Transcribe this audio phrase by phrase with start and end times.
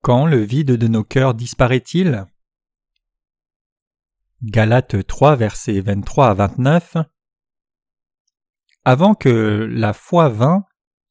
[0.00, 2.24] Quand le vide de nos cœurs disparaît-il?
[4.42, 6.96] Galates 3 versets 23 à 29
[8.84, 10.64] Avant que la foi vînt,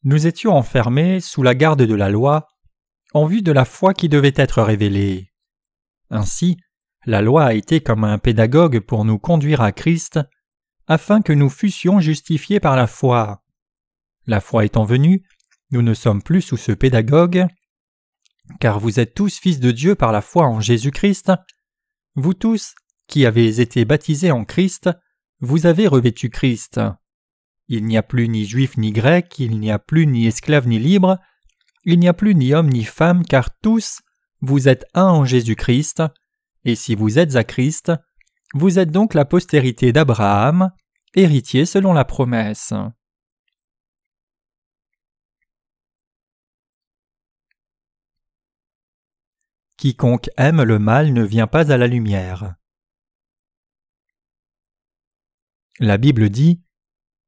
[0.03, 2.47] nous étions enfermés sous la garde de la loi,
[3.13, 5.33] en vue de la foi qui devait être révélée.
[6.09, 6.55] Ainsi,
[7.05, 10.19] la loi a été comme un pédagogue pour nous conduire à Christ,
[10.87, 13.43] afin que nous fussions justifiés par la foi.
[14.27, 15.27] La foi étant venue,
[15.71, 17.47] nous ne sommes plus sous ce pédagogue,
[18.59, 21.31] car vous êtes tous fils de Dieu par la foi en Jésus-Christ.
[22.15, 22.73] Vous tous,
[23.07, 24.89] qui avez été baptisés en Christ,
[25.39, 26.79] vous avez revêtu Christ.
[27.67, 30.79] Il n'y a plus ni juif ni grec, il n'y a plus ni esclave ni
[30.79, 31.17] libre,
[31.83, 34.01] il n'y a plus ni homme ni femme, car tous,
[34.41, 36.03] vous êtes un en Jésus-Christ,
[36.65, 37.91] et si vous êtes à Christ,
[38.53, 40.71] vous êtes donc la postérité d'Abraham,
[41.15, 42.73] héritier selon la promesse.
[49.77, 52.55] Quiconque aime le mal ne vient pas à la lumière.
[55.79, 56.63] La Bible dit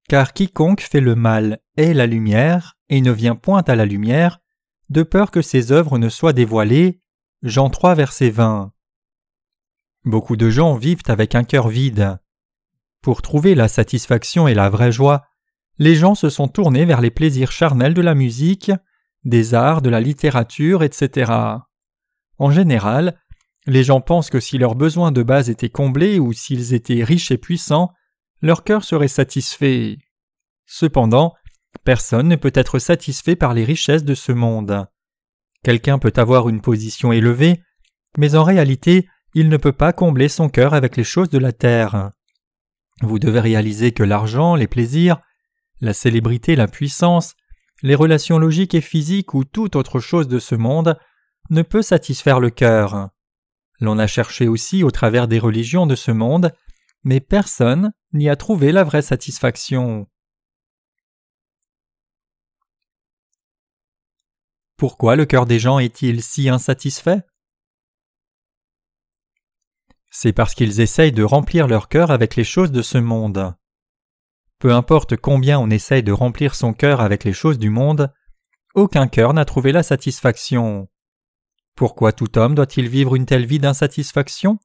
[0.07, 4.39] Car quiconque fait le mal est la lumière et ne vient point à la lumière,
[4.89, 6.99] de peur que ses œuvres ne soient dévoilées.
[7.43, 8.73] Jean 3, verset 20.
[10.05, 12.17] Beaucoup de gens vivent avec un cœur vide.
[13.03, 15.23] Pour trouver la satisfaction et la vraie joie,
[15.77, 18.71] les gens se sont tournés vers les plaisirs charnels de la musique,
[19.23, 21.31] des arts, de la littérature, etc.
[22.39, 23.19] En général,
[23.67, 27.31] les gens pensent que si leurs besoins de base étaient comblés ou s'ils étaient riches
[27.31, 27.91] et puissants,
[28.41, 29.97] leur cœur serait satisfait.
[30.65, 31.33] Cependant,
[31.83, 34.87] personne ne peut être satisfait par les richesses de ce monde.
[35.63, 37.61] Quelqu'un peut avoir une position élevée,
[38.17, 41.51] mais en réalité, il ne peut pas combler son cœur avec les choses de la
[41.51, 42.11] terre.
[43.01, 45.19] Vous devez réaliser que l'argent, les plaisirs,
[45.81, 47.35] la célébrité, la puissance,
[47.81, 50.97] les relations logiques et physiques ou toute autre chose de ce monde
[51.49, 53.09] ne peut satisfaire le cœur.
[53.79, 56.53] L'on a cherché aussi au travers des religions de ce monde,
[57.03, 60.07] mais personne n'y a trouvé la vraie satisfaction.
[64.77, 67.21] Pourquoi le cœur des gens est-il si insatisfait?
[70.09, 73.53] C'est parce qu'ils essayent de remplir leur cœur avec les choses de ce monde.
[74.57, 78.13] Peu importe combien on essaye de remplir son cœur avec les choses du monde,
[78.73, 80.89] aucun cœur n'a trouvé la satisfaction.
[81.79, 84.59] Pourquoi tout homme doit-il vivre une telle vie d'insatisfaction?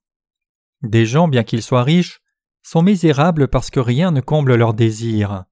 [0.82, 2.18] Des gens, bien qu'ils soient riches,
[2.64, 5.44] sont misérables parce que rien ne comble leurs désirs.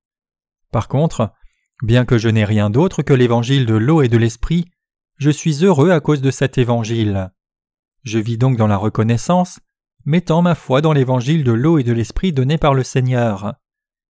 [0.73, 1.33] Par contre,
[1.81, 4.65] bien que je n'ai rien d'autre que l'évangile de l'eau et de l'esprit,
[5.19, 7.31] je suis heureux à cause de cet évangile.
[8.03, 9.61] Je vis donc dans la reconnaissance,
[10.05, 13.55] mettant ma foi dans l'évangile de l'eau et de l'esprit donné par le Seigneur.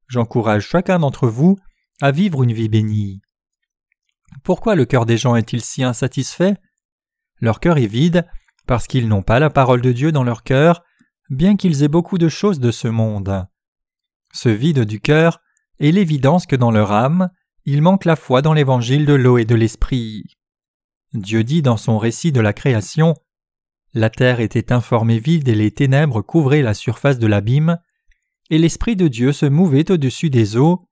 [0.09, 1.59] J'encourage chacun d'entre vous
[2.01, 3.21] à vivre une vie bénie.
[4.43, 6.57] Pourquoi le cœur des gens est-il si insatisfait?
[7.43, 8.27] Leur cœur est vide
[8.67, 10.83] parce qu'ils n'ont pas la parole de Dieu dans leur cœur,
[11.29, 13.47] bien qu'ils aient beaucoup de choses de ce monde.
[14.33, 15.41] Ce vide du cœur
[15.81, 17.29] est l'évidence que dans leur âme,
[17.65, 20.25] il manque la foi dans l'évangile de l'eau et de l'esprit.
[21.13, 23.15] Dieu dit dans son récit de la création
[23.93, 27.79] La terre était informée vide et les ténèbres couvraient la surface de l'abîme,
[28.51, 30.87] et l'Esprit de Dieu se mouvait au-dessus des eaux.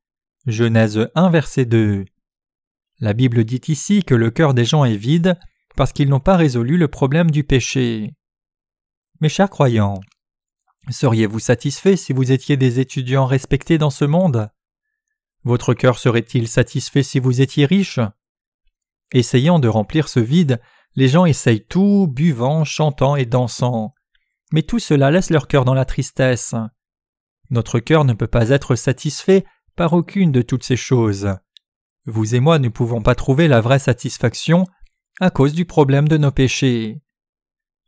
[0.46, 2.06] Genèse 1, verset 2.
[3.00, 5.38] La Bible dit ici que le cœur des gens est vide
[5.80, 8.14] parce qu'ils n'ont pas résolu le problème du péché.
[9.22, 9.98] Mes chers croyants,
[10.90, 14.50] seriez-vous satisfaits si vous étiez des étudiants respectés dans ce monde?
[15.42, 17.98] Votre cœur serait-il satisfait si vous étiez riche
[19.14, 20.60] Essayant de remplir ce vide,
[20.96, 23.94] les gens essayent tout, buvant, chantant et dansant.
[24.52, 26.54] Mais tout cela laisse leur cœur dans la tristesse.
[27.48, 31.36] Notre cœur ne peut pas être satisfait par aucune de toutes ces choses.
[32.04, 34.66] Vous et moi ne pouvons pas trouver la vraie satisfaction
[35.20, 37.02] à cause du problème de nos péchés.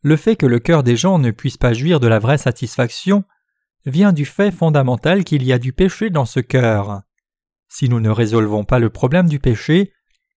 [0.03, 3.25] Le fait que le cœur des gens ne puisse pas jouir de la vraie satisfaction
[3.87, 7.03] vient du fait fondamental qu'il y a du péché dans ce cœur.
[7.69, 9.93] Si nous ne résolvons pas le problème du péché,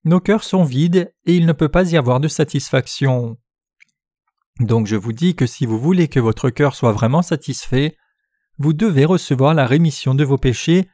[0.06, 3.38] nos cœurs sont vides et il ne peut pas y avoir de satisfaction.
[4.62, 7.98] Donc je vous dis que si vous voulez que votre cœur soit vraiment satisfait,
[8.58, 10.88] vous devez recevoir la rémission de vos péchés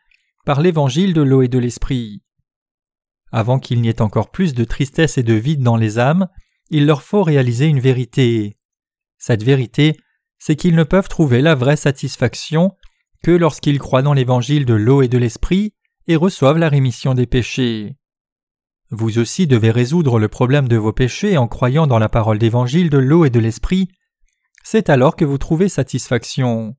[0.46, 2.24] par l'évangile de l'eau et de l'esprit.
[3.32, 6.28] Avant qu'il n'y ait encore plus de tristesse et de vide dans les âmes,
[6.70, 8.58] il leur faut réaliser une vérité.
[9.18, 9.98] Cette vérité,
[10.40, 12.72] c'est qu'ils ne peuvent trouver la vraie satisfaction
[13.24, 15.74] que lorsqu'ils croient dans l'évangile de l'eau et de l'esprit
[16.08, 17.96] et reçoivent la rémission des péchés.
[18.90, 22.90] Vous aussi devez résoudre le problème de vos péchés en croyant dans la parole d'évangile
[22.90, 23.88] de l'eau et de l'esprit.
[24.64, 26.76] C'est alors que vous trouvez satisfaction.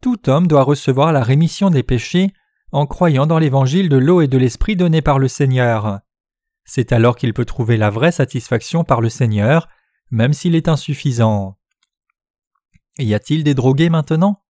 [0.00, 2.32] Tout homme doit recevoir la rémission des péchés
[2.72, 6.00] en croyant dans l'évangile de l'eau et de l'esprit donné par le Seigneur.
[6.64, 9.68] C'est alors qu'il peut trouver la vraie satisfaction par le Seigneur,
[10.10, 11.58] même s'il est insuffisant.
[12.98, 14.42] Y a-t-il des drogués maintenant?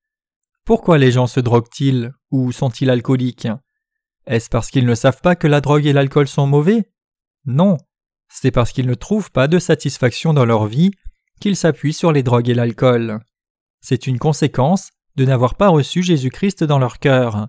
[0.64, 2.12] Pourquoi les gens se droguent-ils?
[2.30, 3.48] Ou sont-ils alcooliques?
[4.26, 6.90] Est-ce parce qu'ils ne savent pas que la drogue et l'alcool sont mauvais?
[7.46, 7.78] Non,
[8.28, 10.90] c'est parce qu'ils ne trouvent pas de satisfaction dans leur vie
[11.40, 13.20] qu'ils s'appuient sur les drogues et l'alcool.
[13.80, 17.48] C'est une conséquence de n'avoir pas reçu Jésus-Christ dans leur cœur.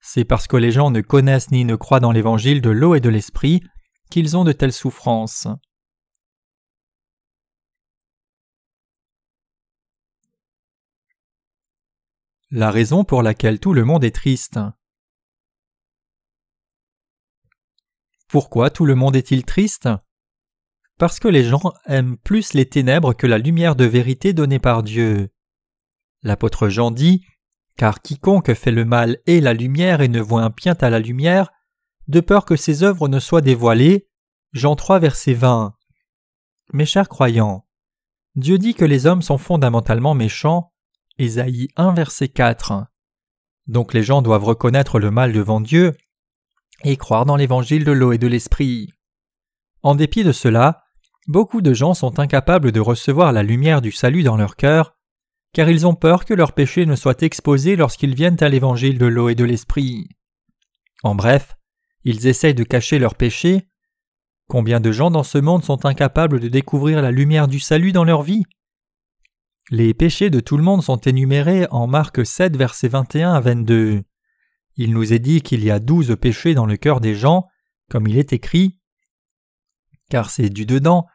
[0.00, 3.00] C'est parce que les gens ne connaissent ni ne croient dans l'évangile de l'eau et
[3.00, 3.62] de l'esprit
[4.10, 5.48] qu'ils ont de telles souffrances.
[12.50, 14.58] La raison pour laquelle tout le monde est triste.
[18.28, 19.88] Pourquoi tout le monde est-il triste?
[20.98, 24.82] Parce que les gens aiment plus les ténèbres que la lumière de vérité donnée par
[24.82, 25.30] Dieu.
[26.22, 27.24] L'apôtre Jean dit
[27.78, 30.98] Car quiconque fait le mal est la lumière et ne voit un bien à la
[30.98, 31.50] lumière,
[32.08, 34.08] de peur que ses œuvres ne soient dévoilées.
[34.52, 35.74] Jean 3, verset 20.
[36.72, 37.66] Mes chers croyants,
[38.34, 40.72] Dieu dit que les hommes sont fondamentalement méchants
[41.18, 42.84] Ésaïe 1 verset 4.
[43.66, 45.96] Donc les gens doivent reconnaître le mal devant Dieu
[46.84, 48.92] et croire dans l'évangile de l'eau et de l'esprit.
[49.82, 50.84] En dépit de cela,
[51.28, 54.97] beaucoup de gens sont incapables de recevoir la lumière du salut dans leur cœur,
[55.52, 59.06] car ils ont peur que leurs péchés ne soient exposés lorsqu'ils viennent à l'évangile de
[59.06, 60.08] l'eau et de l'esprit.
[61.02, 61.56] En bref,
[62.04, 63.68] ils essayent de cacher leurs péchés.
[64.48, 68.04] Combien de gens dans ce monde sont incapables de découvrir la lumière du salut dans
[68.04, 68.44] leur vie?
[69.70, 74.02] Les péchés de tout le monde sont énumérés en Marc 7, versets 21 à 22.
[74.76, 77.46] Il nous est dit qu'il y a douze péchés dans le cœur des gens,
[77.90, 78.78] comme il est écrit.
[80.08, 81.06] Car c'est du dedans,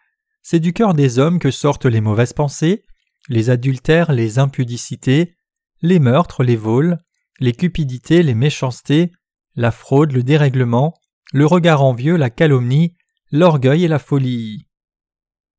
[0.44, 2.84] c'est du cœur des hommes que sortent les mauvaises pensées,
[3.30, 5.36] les adultères, les impudicités,
[5.82, 6.98] les meurtres, les vols,
[7.40, 9.12] les cupidités, les méchancetés,
[9.56, 10.94] la fraude, le dérèglement,
[11.32, 12.96] le regard envieux, la calomnie,
[13.32, 14.66] l'orgueil et la folie.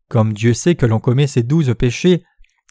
[0.09, 2.23] Comme Dieu sait que l'on commet ces douze péchés,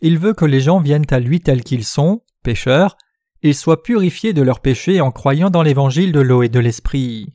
[0.02, 2.98] il veut que les gens viennent à lui tels qu'ils sont, pécheurs,
[3.42, 7.34] et soient purifiés de leurs péchés en croyant dans l'évangile de l'eau et de l'esprit.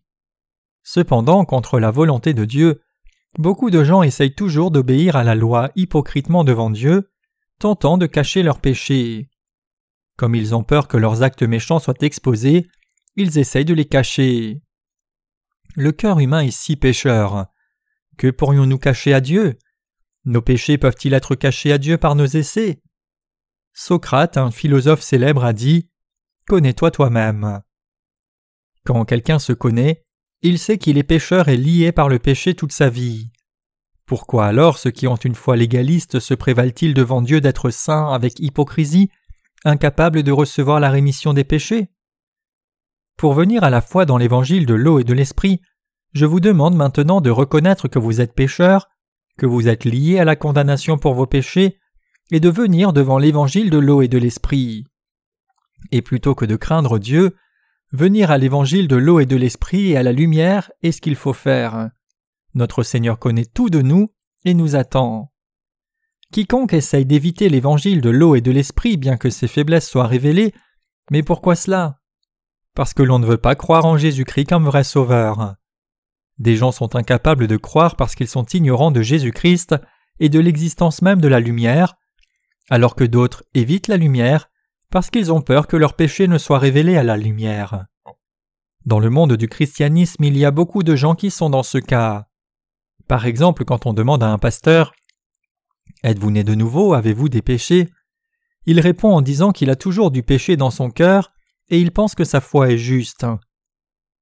[0.82, 2.81] Cependant, contre la volonté de Dieu,
[3.38, 7.11] beaucoup de gens essayent toujours d'obéir à la loi hypocritement devant Dieu,
[7.58, 9.28] tentant de cacher leurs péchés.
[10.16, 12.69] Comme ils ont peur que leurs actes méchants soient exposés,
[13.16, 14.62] ils essayent de les cacher.
[15.75, 17.46] Le cœur humain est si pécheur.
[18.16, 19.58] Que pourrions-nous cacher à Dieu?
[20.25, 22.82] Nos péchés peuvent-ils être cachés à Dieu par nos essais?
[23.72, 25.88] Socrate, un philosophe célèbre, a dit
[26.46, 27.62] Connais-toi toi-même.
[28.84, 30.04] Quand quelqu'un se connaît,
[30.43, 33.31] il sait qu'il est pécheur et lié par le péché toute sa vie.
[34.08, 38.40] Pourquoi alors ceux qui ont une foi légaliste se prévalent-ils devant Dieu d'être saints avec
[38.40, 39.10] hypocrisie,
[39.64, 41.90] incapables de recevoir la rémission des péchés?
[43.16, 45.60] Pour venir à la foi dans l'évangile de l'eau et de l'esprit,
[46.14, 48.88] je vous demande maintenant de reconnaître que vous êtes pécheur
[49.38, 51.78] que vous êtes lié à la condamnation pour vos péchés,
[52.31, 54.84] et de venir devant l'évangile de l'eau et de l'esprit.
[55.93, 57.37] Et plutôt que de craindre Dieu,
[57.93, 61.14] venir à l'évangile de l'eau et de l'esprit et à la lumière est ce qu'il
[61.14, 61.90] faut faire.
[62.54, 64.12] Notre Seigneur connaît tout de nous
[64.44, 65.32] et nous attend.
[66.32, 70.52] Quiconque essaye d'éviter l'évangile de l'eau et de l'esprit bien que ses faiblesses soient révélées,
[71.11, 72.00] mais pourquoi cela?
[72.75, 75.56] Parce que l'on ne veut pas croire en Jésus-Christ comme vrai sauveur.
[76.38, 79.75] Des gens sont incapables de croire parce qu'ils sont ignorants de Jésus-Christ
[80.20, 81.96] et de l'existence même de la lumière,
[82.70, 84.50] alors que d'autres évitent la lumière
[84.90, 87.87] parce qu'ils ont peur que leur péché ne soit révélé à la lumière.
[88.84, 91.78] Dans le monde du christianisme, il y a beaucoup de gens qui sont dans ce
[91.78, 92.28] cas.
[93.08, 94.92] Par exemple, quand on demande à un pasteur
[96.04, 96.92] Êtes-vous né de nouveau?
[96.92, 97.88] Avez-vous des péchés?
[98.66, 101.32] Il répond en disant qu'il a toujours du péché dans son cœur
[101.70, 103.26] et il pense que sa foi est juste.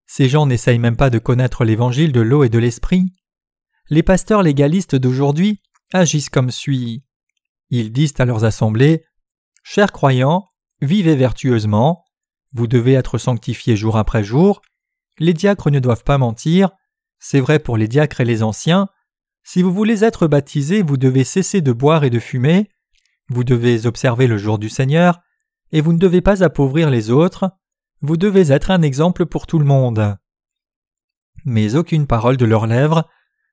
[0.06, 3.12] Ces gens n'essayent même pas de connaître l'évangile de l'eau et de l'esprit.
[3.90, 5.60] Les pasteurs légalistes d'aujourd'hui
[5.92, 7.04] agissent comme suit.
[7.70, 9.04] Ils disent à leurs assemblées
[9.64, 10.48] Chers croyants,
[10.80, 12.04] vivez vertueusement,
[12.52, 14.62] vous devez être sanctifiés jour après jour,
[15.18, 16.70] les diacres ne doivent pas mentir,
[17.18, 18.88] c'est vrai pour les diacres et les anciens,
[19.42, 22.68] si vous voulez être baptisés, vous devez cesser de boire et de fumer,
[23.28, 25.20] vous devez observer le jour du Seigneur,
[25.72, 27.50] et vous ne devez pas appauvrir les autres,
[28.00, 30.16] vous devez être un exemple pour tout le monde.
[31.44, 33.08] Mais aucune parole de leurs lèvres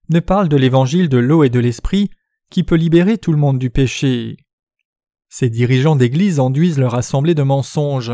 [0.09, 2.09] ne parle de l'évangile de l'eau et de l'esprit
[2.49, 4.37] qui peut libérer tout le monde du péché.
[5.29, 8.13] Ces dirigeants d'Église enduisent leur assemblée de mensonges.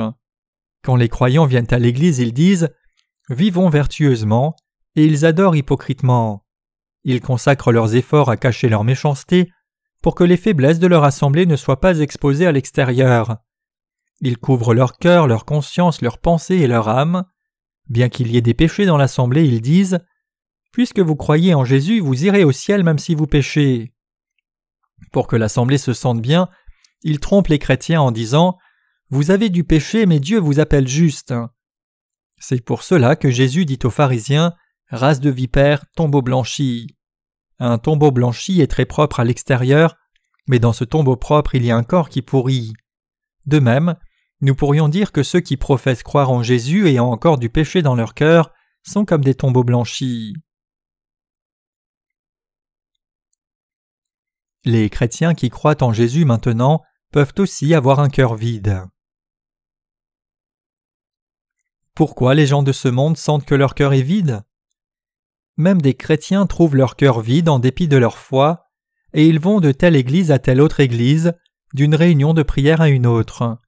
[0.84, 2.70] Quand les croyants viennent à l'Église, ils disent
[3.30, 4.56] Vivons vertueusement,
[5.00, 6.46] et ils adorent hypocritement.
[7.06, 9.50] Ils consacrent leurs efforts à cacher leur méchanceté
[10.02, 13.38] pour que les faiblesses de leur assemblée ne soient pas exposées à l'extérieur.
[14.20, 17.24] Ils couvrent leur cœur, leur conscience, leurs pensées et leur âme.
[17.88, 20.00] Bien qu'il y ait des péchés dans l'assemblée, ils disent
[20.74, 23.94] Puisque vous croyez en Jésus, vous irez au ciel même si vous péchez.
[25.14, 26.50] Pour que l'Assemblée se sente bien,
[27.04, 28.58] il trompe les chrétiens en disant
[29.10, 31.34] Vous avez du péché, mais Dieu vous appelle juste.
[32.38, 34.54] C'est pour cela que Jésus dit aux pharisiens
[34.90, 36.96] Race de vipères, tombeau blanchi.
[37.60, 39.96] Un tombeau blanchi est très propre à l'extérieur,
[40.48, 42.74] mais dans ce tombeau propre il y a un corps qui pourrit.
[43.46, 43.96] De même,
[44.42, 47.96] nous pourrions dire que ceux qui professent croire en Jésus ayant encore du péché dans
[47.96, 50.34] leur cœur sont comme des tombeaux blanchis.
[54.66, 56.82] Les chrétiens qui croient en Jésus maintenant
[57.12, 58.84] peuvent aussi avoir un cœur vide.
[61.94, 64.44] Pourquoi les gens de ce monde sentent que leur cœur est vide?
[65.60, 68.70] Même des chrétiens trouvent leur cœur vide en dépit de leur foi,
[69.12, 71.34] et ils vont de telle église à telle autre église,
[71.74, 73.60] d'une réunion de prière à une autre.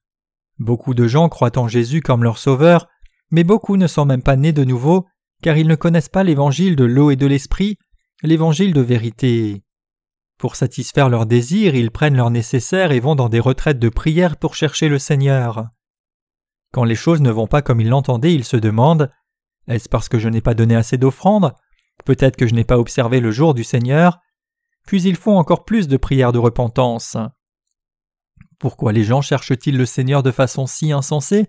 [0.58, 2.88] Beaucoup de gens croient en Jésus comme leur sauveur,
[3.30, 5.06] mais beaucoup ne sont même pas nés de nouveau,
[5.42, 7.76] car ils ne connaissent pas l'évangile de l'eau et de l'esprit,
[8.22, 9.62] l'évangile de vérité.
[10.38, 14.38] Pour satisfaire leurs désirs, ils prennent leur nécessaire et vont dans des retraites de prière
[14.38, 15.66] pour chercher le Seigneur.
[16.72, 19.10] Quand les choses ne vont pas comme ils l'entendaient, ils se demandent
[19.68, 21.52] Est-ce parce que je n'ai pas donné assez d'offrandes?
[22.04, 24.20] Peut-être que je n'ai pas observé le jour du Seigneur
[24.86, 27.16] Puis ils font encore plus de prières de repentance.
[28.58, 31.48] Pourquoi les gens cherchent-ils le Seigneur de façon si insensée?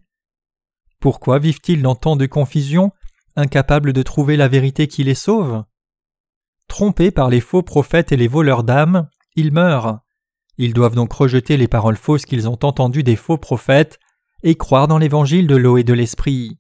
[1.00, 2.92] Pourquoi vivent-ils dans tant de confusion,
[3.36, 5.64] incapables de trouver la vérité qui les sauve?
[6.68, 10.00] Trompés par les faux prophètes et les voleurs d'âmes, ils meurent.
[10.58, 14.00] Ils doivent donc rejeter les paroles fausses qu'ils ont entendues des faux prophètes
[14.44, 16.60] et croire dans l'évangile de l'eau et de l'esprit.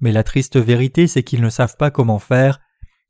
[0.00, 2.60] Mais la triste vérité, c'est qu'ils ne savent pas comment faire,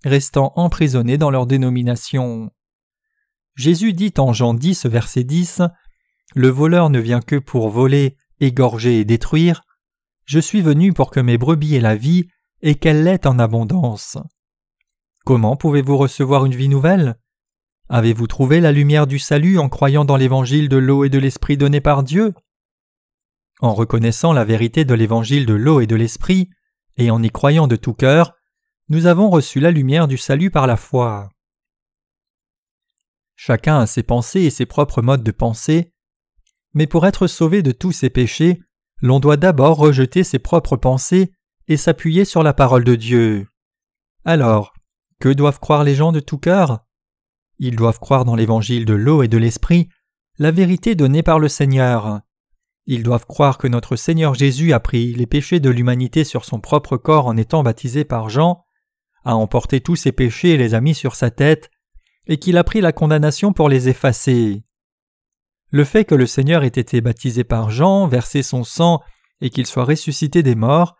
[0.04, 2.50] restant emprisonnés dans leur dénomination.
[3.56, 5.62] Jésus dit en Jean 10, verset 10
[6.34, 9.62] le voleur ne vient que pour voler, égorger et détruire.
[10.24, 12.26] Je suis venu pour que mes brebis aient la vie
[12.60, 14.18] et qu'elle l'ait en abondance.
[15.24, 17.16] Comment pouvez-vous recevoir une vie nouvelle?
[17.88, 21.56] Avez-vous trouvé la lumière du salut en croyant dans l'évangile de l'eau et de l'esprit
[21.56, 22.34] donné par Dieu?
[23.60, 26.50] En reconnaissant la vérité de l'évangile de l'eau et de l'esprit,
[26.96, 28.34] et en y croyant de tout cœur,
[28.88, 31.30] nous avons reçu la lumière du salut par la foi.
[33.36, 35.92] Chacun a ses pensées et ses propres modes de pensée,
[36.74, 38.60] mais pour être sauvé de tous ses péchés,
[39.00, 41.32] l'on doit d'abord rejeter ses propres pensées
[41.68, 43.48] et s'appuyer sur la parole de Dieu.
[44.24, 44.74] Alors,
[45.18, 46.84] que doivent croire les gens de tout cœur?
[47.58, 49.88] Ils doivent croire dans l'évangile de l'eau et de l'esprit,
[50.38, 52.20] la vérité donnée par le Seigneur.
[52.86, 56.60] Ils doivent croire que notre Seigneur Jésus a pris les péchés de l'humanité sur son
[56.60, 58.63] propre corps en étant baptisé par Jean,
[59.24, 61.70] a emporté tous ses péchés et les a mis sur sa tête,
[62.26, 64.64] et qu'il a pris la condamnation pour les effacer.
[65.70, 69.00] Le fait que le Seigneur ait été baptisé par Jean, versé son sang
[69.40, 70.96] et qu'il soit ressuscité des morts,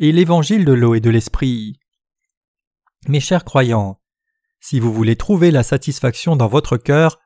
[0.00, 1.78] est l'évangile de l'eau et de l'esprit.
[3.08, 4.00] Mes chers croyants,
[4.60, 7.18] si vous voulez trouver la satisfaction dans votre cœur,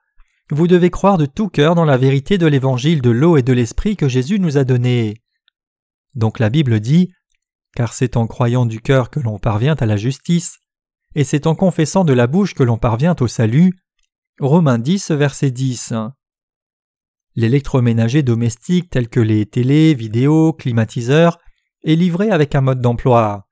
[0.50, 3.52] vous devez croire de tout cœur dans la vérité de l'évangile de l'eau et de
[3.52, 5.14] l'esprit que Jésus nous a donné.
[6.14, 7.12] Donc la Bible dit
[7.75, 10.59] Car c'est en croyant du cœur que l'on parvient à la justice,
[11.15, 13.73] et c'est en confessant de la bouche que l'on parvient au salut.
[14.39, 15.95] Romains 10, verset 10.
[17.37, 21.39] L'électroménager domestique tel que les télés, vidéos, climatiseurs
[21.85, 23.49] est livré avec un mode d'emploi.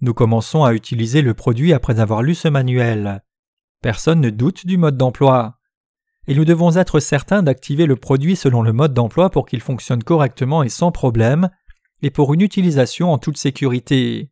[0.00, 3.22] Nous commençons à utiliser le produit après avoir lu ce manuel.
[3.82, 5.58] Personne ne doute du mode d'emploi.
[6.26, 10.04] Et nous devons être certains d'activer le produit selon le mode d'emploi pour qu'il fonctionne
[10.04, 11.48] correctement et sans problème,
[12.02, 14.30] et pour une utilisation en toute sécurité.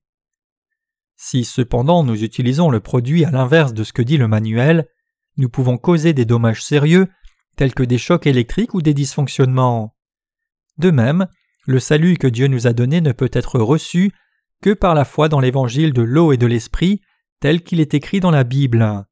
[1.16, 4.88] Si cependant nous utilisons le produit à l'inverse de ce que dit le manuel,
[5.36, 7.08] nous pouvons causer des dommages sérieux
[7.56, 9.96] tels que des chocs électriques ou des dysfonctionnements.
[10.78, 11.26] De même,
[11.66, 14.12] le salut que Dieu nous a donné ne peut être reçu
[14.62, 17.00] que par la foi dans l'évangile de l'eau et de l'esprit
[17.40, 19.04] tel qu'il est écrit dans la Bible.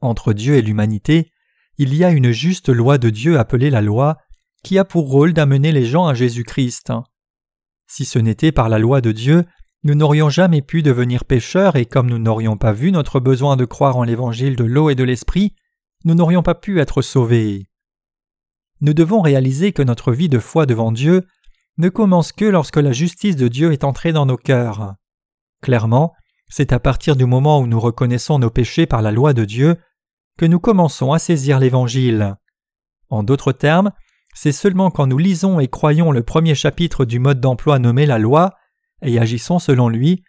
[0.00, 1.30] Entre Dieu et l'humanité,
[1.76, 4.18] il y a une juste loi de Dieu appelée la loi,
[4.64, 6.92] qui a pour rôle d'amener les gens à Jésus-Christ.
[7.88, 9.44] Si ce n'était par la loi de Dieu,
[9.82, 13.64] nous n'aurions jamais pu devenir pécheurs et comme nous n'aurions pas vu notre besoin de
[13.64, 15.54] croire en l'évangile de l'eau et de l'esprit,
[16.04, 17.68] nous n'aurions pas pu être sauvés.
[18.80, 21.26] Nous devons réaliser que notre vie de foi devant Dieu
[21.78, 24.94] ne commence que lorsque la justice de Dieu est entrée dans nos cœurs.
[25.62, 26.12] Clairement,
[26.48, 29.76] c'est à partir du moment où nous reconnaissons nos péchés par la loi de Dieu
[30.36, 32.36] que nous commençons à saisir l'Évangile.
[33.10, 33.92] En d'autres termes,
[34.40, 38.20] c'est seulement quand nous lisons et croyons le premier chapitre du mode d'emploi nommé la
[38.20, 38.54] loi
[39.02, 40.22] et agissons selon lui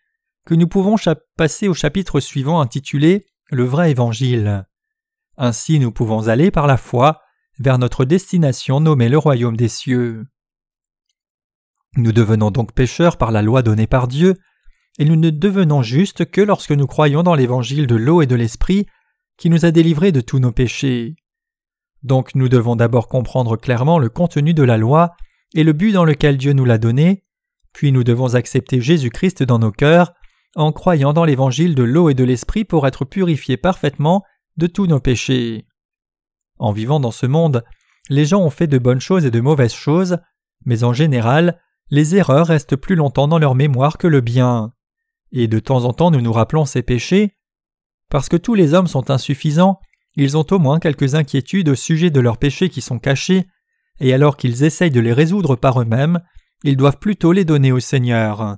[0.48, 0.96] que nous pouvons
[1.38, 4.66] passer au chapitre suivant intitulé Le vrai Évangile.
[5.38, 7.22] Ainsi nous pouvons aller par la foi
[7.60, 10.26] vers notre destination nommée le royaume des cieux.
[11.96, 14.34] Nous devenons donc pécheurs par la loi donnée par Dieu,
[14.98, 18.36] et nous ne devenons justes que lorsque nous croyons dans l'évangile de l'eau et de
[18.36, 18.88] l'esprit
[19.38, 21.16] qui nous a délivrés de tous nos péchés.
[22.04, 25.12] Donc nous devons d'abord comprendre clairement le contenu de la loi
[25.54, 27.26] et le but dans lequel Dieu nous l'a donné,
[27.74, 30.14] puis nous devons accepter Jésus-Christ dans nos cœurs
[30.56, 34.24] en croyant dans l'évangile de l'eau et de l'esprit pour être purifiés parfaitement
[34.58, 35.68] de tous nos péchés.
[36.58, 37.64] En vivant dans ce monde,
[38.10, 40.18] les gens ont fait de bonnes choses et de mauvaises choses,
[40.66, 44.74] mais en général, les erreurs restent plus longtemps dans leur mémoire que le bien.
[45.32, 47.38] Et de temps en temps nous nous rappelons ces péchés.
[48.10, 49.80] Parce que tous les hommes sont insuffisants,
[50.20, 53.48] ils ont au moins quelques inquiétudes au sujet de leurs péchés qui sont cachés,
[54.02, 56.20] et alors qu'ils essayent de les résoudre par eux-mêmes,
[56.66, 58.58] ils doivent plutôt les donner au Seigneur.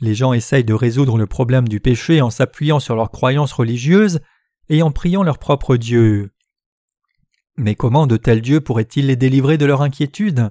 [0.00, 4.20] Les gens essayent de résoudre le problème du péché en s'appuyant sur leurs croyances religieuses
[4.68, 6.32] et en priant leur propre Dieu.
[7.56, 10.50] Mais comment de tels dieux pourraient-ils les délivrer de leur inquiétude?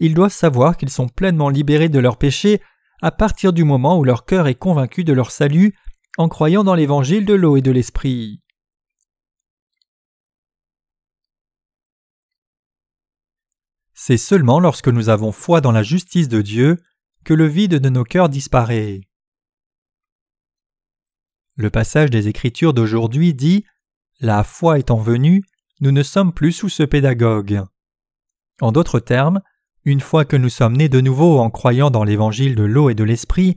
[0.00, 2.60] Ils doivent savoir qu'ils sont pleinement libérés de leurs péchés
[3.00, 5.74] à partir du moment où leur cœur est convaincu de leur salut
[6.18, 8.43] en croyant dans l'évangile de l'eau et de l'esprit.
[13.94, 16.82] C'est seulement lorsque nous avons foi dans la justice de Dieu
[17.24, 19.00] que le vide de nos cœurs disparaît.
[21.56, 23.64] Le passage des Écritures d'aujourd'hui dit
[24.20, 25.44] La foi étant venue,
[25.80, 27.62] nous ne sommes plus sous ce pédagogue.
[28.60, 29.40] En d'autres termes,
[29.84, 32.94] une fois que nous sommes nés de nouveau en croyant dans l'évangile de l'eau et
[32.94, 33.56] de l'esprit,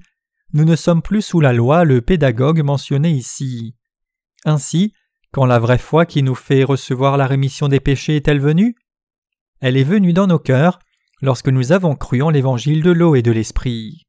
[0.53, 3.75] nous ne sommes plus sous la loi, le pédagogue mentionné ici.
[4.45, 4.93] Ainsi,
[5.31, 8.75] quand la vraie foi qui nous fait recevoir la rémission des péchés est-elle venue?
[9.59, 10.79] Elle est venue dans nos cœurs
[11.21, 14.05] lorsque nous avons cru en l'évangile de l'eau et de l'esprit.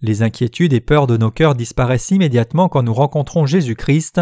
[0.00, 4.20] Les inquiétudes et peurs de nos cœurs disparaissent immédiatement quand nous rencontrons Jésus-Christ,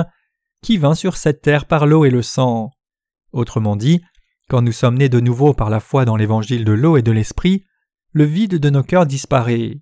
[0.62, 2.70] qui vint sur cette terre par l'eau et le sang.
[3.32, 4.02] Autrement dit,
[4.48, 7.10] quand nous sommes nés de nouveau par la foi dans l'évangile de l'eau et de
[7.10, 7.64] l'esprit,
[8.12, 9.80] le vide de nos cœurs disparaît.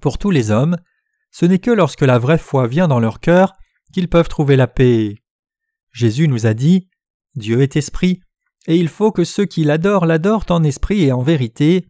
[0.00, 0.78] Pour tous les hommes,
[1.30, 3.52] ce n'est que lorsque la vraie foi vient dans leur cœur
[3.92, 5.22] qu'ils peuvent trouver la paix.
[5.92, 6.88] Jésus nous a dit
[7.34, 8.20] Dieu est esprit,
[8.66, 11.86] et il faut que ceux qui l'adorent l'adorent en esprit et en vérité.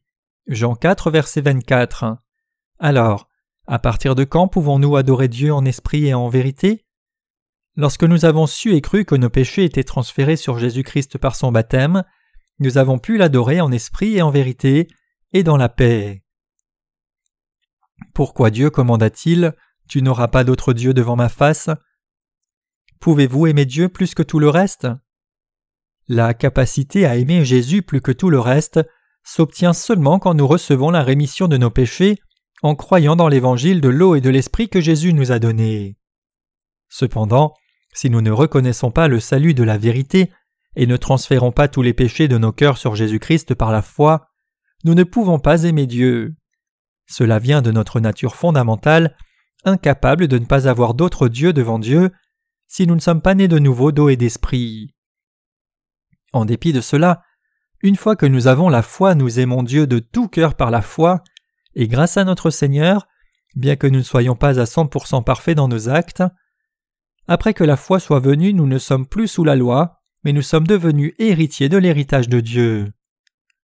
[0.47, 2.17] Jean 4, verset 24.
[2.79, 3.29] Alors,
[3.67, 6.85] à partir de quand pouvons-nous adorer Dieu en esprit et en vérité?
[7.75, 11.53] Lorsque nous avons su et cru que nos péchés étaient transférés sur Jésus-Christ par son
[11.53, 12.05] baptême,
[12.59, 14.89] nous avons pu l'adorer en esprit et en vérité,
[15.33, 16.23] et dans la paix.
[18.15, 19.55] Pourquoi Dieu commanda-t-il
[19.89, 21.69] Tu n'auras pas d'autre Dieu devant ma face?
[23.01, 24.87] Pouvez-vous aimer Dieu plus que tout le reste?
[26.09, 28.81] La capacité à aimer Jésus plus que tout le reste
[29.25, 32.19] s'obtient seulement quand nous recevons la rémission de nos péchés
[32.62, 35.97] en croyant dans l'évangile de l'eau et de l'esprit que Jésus nous a donné.
[36.88, 37.55] Cependant,
[37.92, 40.31] si nous ne reconnaissons pas le salut de la vérité
[40.77, 44.29] et ne transférons pas tous les péchés de nos cœurs sur Jésus-Christ par la foi,
[44.85, 46.37] nous ne pouvons pas aimer Dieu.
[47.07, 49.16] Cela vient de notre nature fondamentale,
[49.64, 52.11] incapable de ne pas avoir d'autre Dieu devant Dieu,
[52.69, 54.95] si nous ne sommes pas nés de nouveau d'eau et d'esprit.
[56.37, 57.22] En dépit de cela,
[57.81, 60.83] une fois que nous avons la foi, nous aimons Dieu de tout cœur par la
[60.83, 61.25] foi,
[61.75, 63.09] et grâce à notre Seigneur,
[63.55, 66.22] bien que nous ne soyons pas à 100% parfaits dans nos actes,
[67.27, 70.42] après que la foi soit venue, nous ne sommes plus sous la loi, mais nous
[70.42, 72.92] sommes devenus héritiers de l'héritage de Dieu.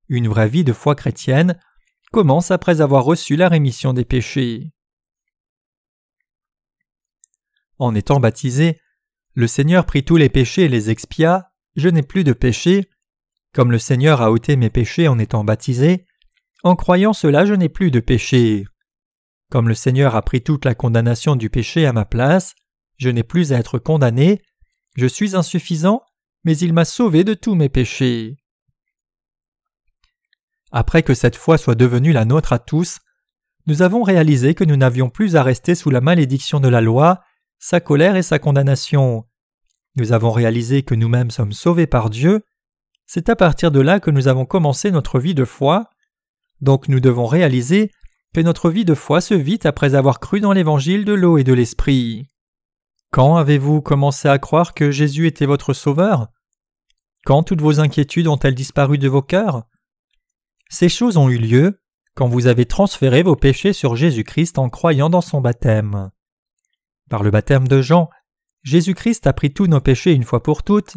[0.08, 1.60] Une vraie vie de foi chrétienne
[2.10, 4.72] commence après avoir reçu la rémission des péchés.
[7.78, 8.80] En étant baptisé,
[9.34, 12.88] le Seigneur prit tous les péchés et les expia, je n'ai plus de péché,
[13.52, 16.06] comme le Seigneur a ôté mes péchés en étant baptisé,
[16.62, 18.64] en croyant cela je n'ai plus de péché.
[19.50, 22.54] Comme le Seigneur a pris toute la condamnation du péché à ma place,
[22.96, 24.40] je n'ai plus à être condamné,
[24.96, 26.02] je suis insuffisant,
[26.44, 28.36] mais il m'a sauvé de tous mes péchés.
[30.70, 33.00] Après que cette foi soit devenue la nôtre à tous,
[33.66, 37.22] nous avons réalisé que nous n'avions plus à rester sous la malédiction de la loi,
[37.58, 39.24] sa colère et sa condamnation.
[39.96, 42.42] Nous avons réalisé que nous-mêmes sommes sauvés par Dieu.
[43.06, 45.90] C'est à partir de là que nous avons commencé notre vie de foi.
[46.60, 47.90] Donc nous devons réaliser
[48.34, 51.44] que notre vie de foi se vit après avoir cru dans l'évangile de l'eau et
[51.44, 52.26] de l'esprit.
[53.10, 56.28] Quand avez-vous commencé à croire que Jésus était votre sauveur?
[57.26, 59.64] Quand toutes vos inquiétudes ont-elles disparu de vos cœurs?
[60.70, 61.78] Ces choses ont eu lieu
[62.14, 66.10] quand vous avez transféré vos péchés sur Jésus-Christ en croyant dans son baptême.
[67.10, 68.08] Par le baptême de Jean,
[68.62, 70.96] Jésus-Christ a pris tous nos péchés une fois pour toutes,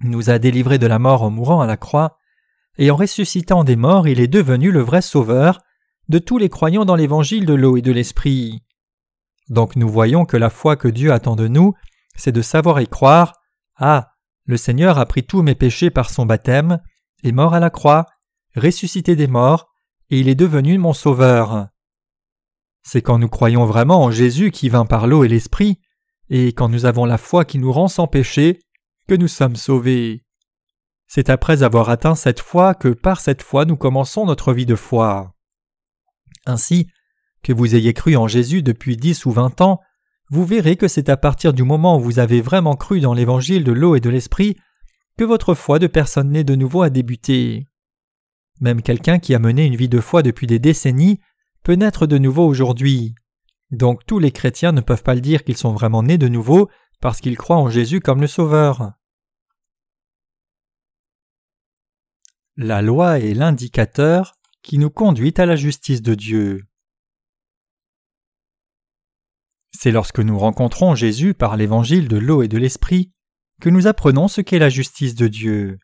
[0.00, 2.18] nous a délivrés de la mort en mourant à la croix,
[2.78, 5.60] et en ressuscitant des morts il est devenu le vrai Sauveur
[6.08, 8.62] de tous les croyants dans l'évangile de l'eau et de l'esprit.
[9.48, 11.74] Donc nous voyons que la foi que Dieu attend de nous,
[12.16, 13.34] c'est de savoir y croire
[13.76, 14.10] Ah,
[14.46, 16.80] le Seigneur a pris tous mes péchés par son baptême,
[17.22, 18.06] est mort à la croix,
[18.56, 19.72] ressuscité des morts,
[20.10, 21.68] et il est devenu mon Sauveur.
[22.82, 25.80] C'est quand nous croyons vraiment en Jésus qui vint par l'eau et l'Esprit,
[26.36, 28.58] et quand nous avons la foi qui nous rend sans péché,
[29.06, 30.24] que nous sommes sauvés.
[31.06, 34.74] C'est après avoir atteint cette foi que par cette foi nous commençons notre vie de
[34.74, 35.32] foi.
[36.44, 36.88] Ainsi,
[37.44, 39.80] que vous ayez cru en Jésus depuis dix ou vingt ans,
[40.28, 43.62] vous verrez que c'est à partir du moment où vous avez vraiment cru dans l'évangile
[43.62, 44.56] de l'eau et de l'esprit
[45.16, 47.68] que votre foi de personne née de nouveau a débuté.
[48.60, 51.20] Même quelqu'un qui a mené une vie de foi depuis des décennies
[51.62, 53.14] peut naître de nouveau aujourd'hui.
[53.70, 56.70] Donc tous les chrétiens ne peuvent pas le dire qu'ils sont vraiment nés de nouveau
[57.00, 58.92] parce qu'ils croient en Jésus comme le Sauveur.
[62.56, 66.62] La loi est l'indicateur qui nous conduit à la justice de Dieu.
[69.72, 73.12] C'est lorsque nous rencontrons Jésus par l'évangile de l'eau et de l'esprit
[73.60, 75.78] que nous apprenons ce qu'est la justice de Dieu.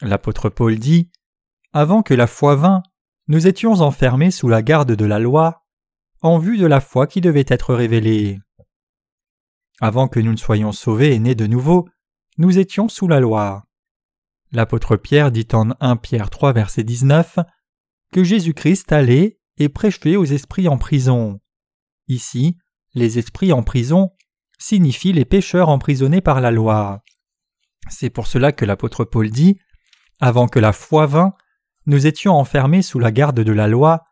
[0.00, 1.10] L'apôtre Paul dit
[1.72, 2.82] Avant que la foi vînt,
[3.28, 5.59] nous étions enfermés sous la garde de la loi,
[6.22, 8.38] en vue de la foi qui devait être révélée.
[9.80, 11.88] Avant que nous ne soyons sauvés et nés de nouveau,
[12.36, 13.64] nous étions sous la loi.
[14.52, 17.38] L'apôtre Pierre dit en 1 Pierre 3 verset 19
[18.12, 21.40] que Jésus-Christ allait et prêchait aux esprits en prison.
[22.08, 22.56] Ici,
[22.94, 24.10] les esprits en prison
[24.58, 27.02] signifient les pécheurs emprisonnés par la loi.
[27.88, 29.56] C'est pour cela que l'apôtre Paul dit
[30.18, 31.34] Avant que la foi vînt,
[31.86, 34.04] nous étions enfermés sous la garde de la loi,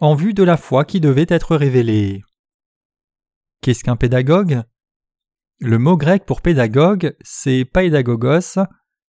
[0.00, 2.22] en vue de la foi qui devait être révélée.
[3.60, 4.62] Qu'est-ce qu'un pédagogue?
[5.58, 8.58] Le mot grec pour pédagogue, c'est paidagogos,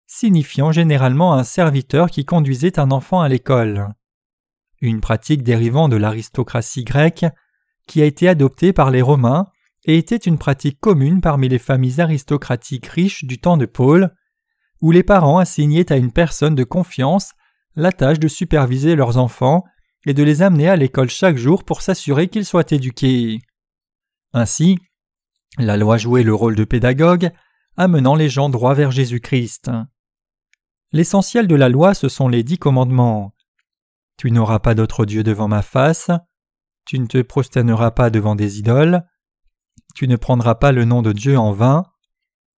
[0.06, 3.88] signifiant généralement un serviteur qui conduisait un enfant à l'école.
[4.82, 7.25] Une pratique dérivant de l'aristocratie grecque
[7.88, 9.47] qui a été adoptée par les Romains
[9.86, 14.13] et était une pratique commune parmi les familles aristocratiques riches du temps de Paul,
[14.82, 17.32] où les parents assignaient à une personne de confiance
[17.77, 19.63] la tâche de superviser leurs enfants
[20.06, 23.40] et de les amener à l'école chaque jour pour s'assurer qu'ils soient éduqués.
[24.34, 24.80] Ainsi,
[25.58, 27.32] la loi jouait le rôle de pédagogue,
[27.78, 29.70] amenant les gens droit vers Jésus-Christ.
[30.92, 33.34] L'essentiel de la loi, ce sont les dix commandements.
[34.18, 36.12] Tu n'auras pas d'autre Dieu devant ma face,
[36.86, 39.04] tu ne te prosterneras pas devant des idoles,
[39.96, 41.86] tu ne prendras pas le nom de Dieu en vain,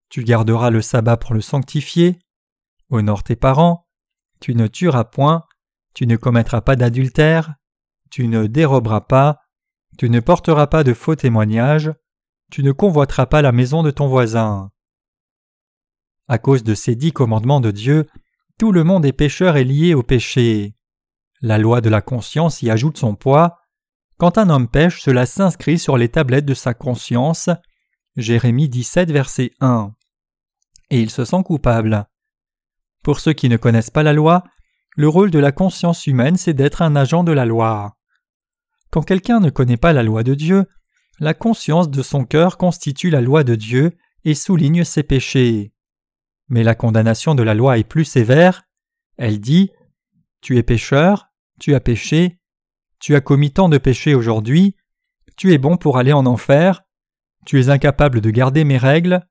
[0.09, 2.18] tu garderas le sabbat pour le sanctifier,
[2.90, 3.87] honore tes parents,
[4.40, 5.44] tu ne tueras point,
[5.94, 7.55] tu ne commettras pas d'adultère,
[8.11, 9.40] tu ne déroberas pas,
[9.98, 11.92] tu ne porteras pas de faux témoignages,
[12.50, 14.70] tu ne convoiteras pas la maison de ton voisin.
[16.28, 18.09] À cause de ces dix commandements de Dieu,
[18.59, 20.74] tout le monde est pécheur et lié au péché.
[21.40, 23.59] La loi de la conscience y ajoute son poids,
[24.18, 27.50] quand un homme pêche, cela s'inscrit sur les tablettes de sa conscience.
[28.14, 29.92] Jérémie 17, verset 1.
[30.90, 32.07] Et il se sent coupable.
[33.02, 34.44] Pour ceux qui ne connaissent pas la loi,
[34.96, 37.96] le rôle de la conscience humaine, c'est d'être un agent de la loi.
[38.90, 40.66] Quand quelqu'un ne connaît pas la loi de Dieu,
[41.18, 45.72] la conscience de son cœur constitue la loi de Dieu et souligne ses péchés.
[46.48, 48.64] Mais la condamnation de la loi est plus sévère.
[49.16, 49.70] Elle dit
[50.40, 51.28] Tu es pécheur,
[51.59, 52.38] tu as péché,
[52.98, 54.76] tu as commis tant de péchés aujourd'hui,
[55.37, 56.83] tu es bon pour aller en enfer,
[57.46, 59.26] tu es incapable de garder mes règles,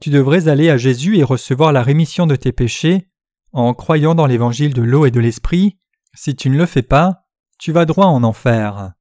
[0.00, 3.08] tu devrais aller à Jésus et recevoir la rémission de tes péchés
[3.54, 5.78] en croyant dans l'évangile de l'eau et de l'esprit.
[6.14, 7.24] Si tu ne le fais pas,
[7.58, 8.92] tu vas droit en enfer.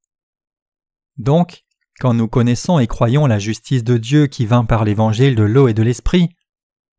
[1.18, 1.64] Donc,
[2.00, 5.68] quand nous connaissons et croyons la justice de Dieu qui vint par l'évangile de l'eau
[5.68, 6.30] et de l'esprit,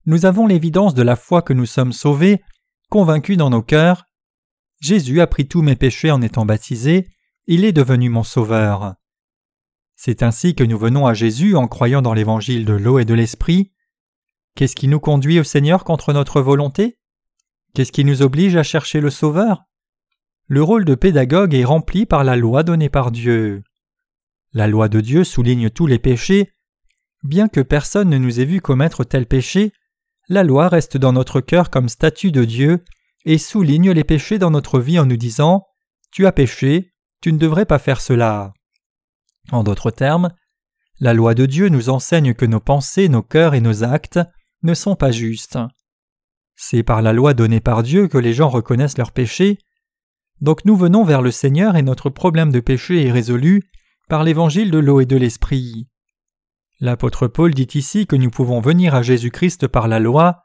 [0.04, 2.42] nous avons l'évidence de la foi que nous sommes sauvés,
[2.90, 4.04] convaincus dans nos cœurs
[4.84, 7.08] Jésus a pris tous mes péchés en étant baptisé,
[7.46, 8.96] il est devenu mon sauveur.
[9.96, 13.14] C'est ainsi que nous venons à Jésus en croyant dans l'évangile de l'eau et de
[13.14, 13.72] l'esprit.
[14.54, 16.98] Qu'est-ce qui nous conduit au Seigneur contre notre volonté?
[17.74, 19.64] Qu'est-ce qui nous oblige à chercher le Sauveur?
[20.46, 23.64] Le rôle de pédagogue est rempli par la loi donnée par Dieu.
[24.52, 26.52] La loi de Dieu souligne tous les péchés.
[27.24, 29.72] Bien que personne ne nous ait vu commettre tel péché,
[30.28, 32.84] la loi reste dans notre cœur comme statut de Dieu
[33.24, 35.66] et souligne les péchés dans notre vie en nous disant
[36.12, 38.52] Tu as péché, tu ne devrais pas faire cela.
[39.50, 40.30] En d'autres termes,
[41.00, 44.20] la loi de Dieu nous enseigne que nos pensées, nos cœurs et nos actes
[44.62, 45.58] ne sont pas justes.
[46.56, 49.58] C'est par la loi donnée par Dieu que les gens reconnaissent leurs péchés.
[50.40, 53.62] Donc nous venons vers le Seigneur et notre problème de péché est résolu
[54.08, 55.88] par l'évangile de l'eau et de l'esprit.
[56.80, 60.44] L'apôtre Paul dit ici que nous pouvons venir à Jésus-Christ par la loi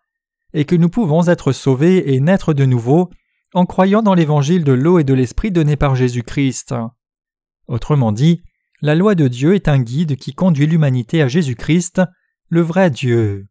[0.54, 3.10] et que nous pouvons être sauvés et naître de nouveau
[3.54, 6.76] en croyant dans l'évangile de l'eau et de l'esprit donné par Jésus-Christ.
[7.67, 8.41] Autrement dit,
[8.82, 12.02] la loi de Dieu est un guide qui conduit l'humanité à Jésus-Christ,
[12.48, 13.48] le vrai Dieu.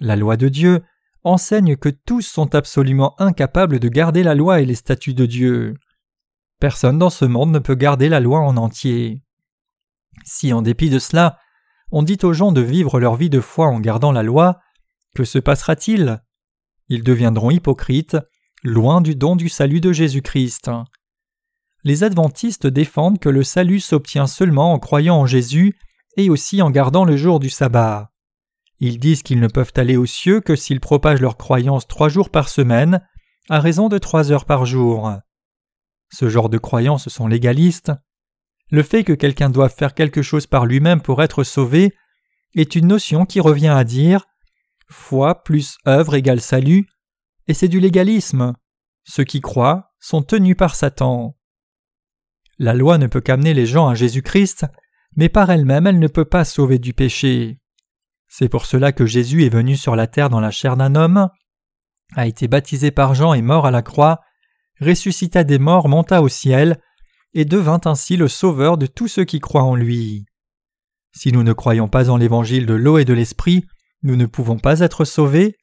[0.00, 0.82] La loi de Dieu
[1.24, 5.74] enseigne que tous sont absolument incapables de garder la loi et les statuts de Dieu.
[6.60, 9.22] Personne dans ce monde ne peut garder la loi en entier.
[10.24, 11.38] Si en dépit de cela,
[11.90, 14.60] on dit aux gens de vivre leur vie de foi en gardant la loi,
[15.14, 16.22] que se passera-t-il?
[16.88, 18.16] Ils deviendront hypocrites,
[18.62, 20.70] loin du don du salut de Jésus-Christ.
[21.84, 25.78] Les adventistes défendent que le salut s'obtient seulement en croyant en Jésus
[26.16, 28.13] et aussi en gardant le jour du sabbat.
[28.80, 32.30] Ils disent qu'ils ne peuvent aller aux cieux que s'ils propagent leur croyance trois jours
[32.30, 33.00] par semaine,
[33.48, 35.12] à raison de trois heures par jour.
[36.10, 37.92] Ce genre de croyances sont légalistes.
[38.70, 41.94] Le fait que quelqu'un doive faire quelque chose par lui-même pour être sauvé
[42.54, 44.24] est une notion qui revient à dire
[44.88, 46.86] foi plus œuvre égale salut,
[47.48, 48.54] et c'est du légalisme.
[49.04, 51.36] Ceux qui croient sont tenus par Satan.
[52.58, 54.66] La loi ne peut qu'amener les gens à Jésus-Christ,
[55.16, 57.58] mais par elle-même elle ne peut pas sauver du péché.
[58.36, 61.28] C'est pour cela que Jésus est venu sur la terre dans la chair d'un homme,
[62.16, 64.22] a été baptisé par Jean et mort à la croix,
[64.80, 66.80] ressuscita des morts, monta au ciel,
[67.32, 70.26] et devint ainsi le sauveur de tous ceux qui croient en lui.
[71.12, 73.66] Si nous ne croyons pas en l'évangile de l'eau et de l'esprit,
[74.02, 75.56] nous ne pouvons pas être sauvés.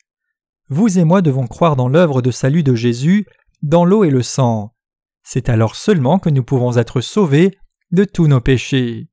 [0.69, 3.25] Vous et moi devons croire dans l'œuvre de salut de Jésus,
[3.61, 4.73] dans l'eau et le sang.
[5.23, 7.57] C'est alors seulement que nous pouvons être sauvés
[7.91, 9.10] de tous nos péchés.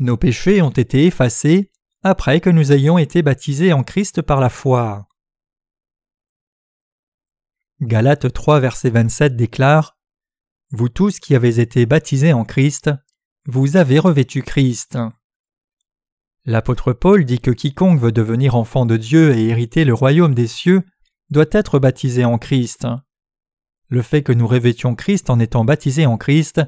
[0.00, 1.70] Nos péchés ont été effacés
[2.02, 5.08] après que nous ayons été baptisés en Christ par la foi.
[7.80, 9.96] Galates 3 verset 27 déclare
[10.70, 12.90] Vous tous qui avez été baptisés en Christ,
[13.46, 14.98] vous avez revêtu Christ.
[16.44, 20.46] L'apôtre Paul dit que quiconque veut devenir enfant de Dieu et hériter le royaume des
[20.46, 20.82] cieux
[21.30, 22.86] doit être baptisé en Christ.
[23.88, 26.60] Le fait que nous revêtions Christ en étant baptisés en Christ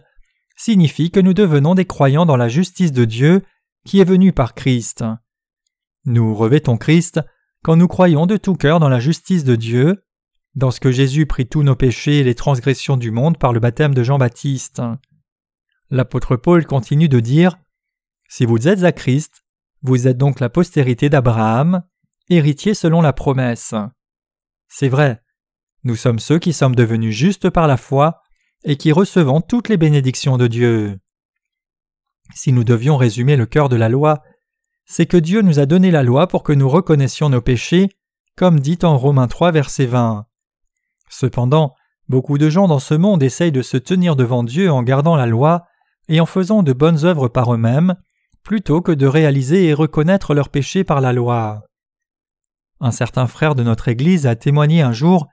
[0.61, 3.43] signifie que nous devenons des croyants dans la justice de Dieu
[3.87, 5.03] qui est venue par Christ.
[6.05, 7.21] Nous revêtons Christ
[7.65, 10.05] quand nous croyons de tout cœur dans la justice de Dieu,
[10.55, 13.61] dans ce que Jésus prit tous nos péchés et les transgressions du monde par le
[13.61, 14.83] baptême de Jean-Baptiste.
[15.89, 17.57] L'apôtre Paul continue de dire
[18.29, 19.47] Si vous êtes à Christ,
[19.81, 21.85] vous êtes donc la postérité d'Abraham,
[22.29, 23.75] héritier selon la promesse.
[24.69, 25.23] C'est vrai,
[25.85, 28.21] nous sommes ceux qui sommes devenus justes par la foi
[28.65, 30.99] et qui recevons toutes les bénédictions de Dieu.
[32.35, 34.23] Si nous devions résumer le cœur de la loi,
[34.85, 37.89] c'est que Dieu nous a donné la loi pour que nous reconnaissions nos péchés,
[38.37, 40.27] comme dit en Romains 3 verset 20.
[41.09, 41.75] Cependant,
[42.09, 45.27] beaucoup de gens dans ce monde essayent de se tenir devant Dieu en gardant la
[45.27, 45.65] loi
[46.09, 47.95] et en faisant de bonnes œuvres par eux-mêmes,
[48.43, 51.63] plutôt que de réaliser et reconnaître leurs péchés par la loi.
[52.81, 55.29] Un certain frère de notre Église a témoigné un jour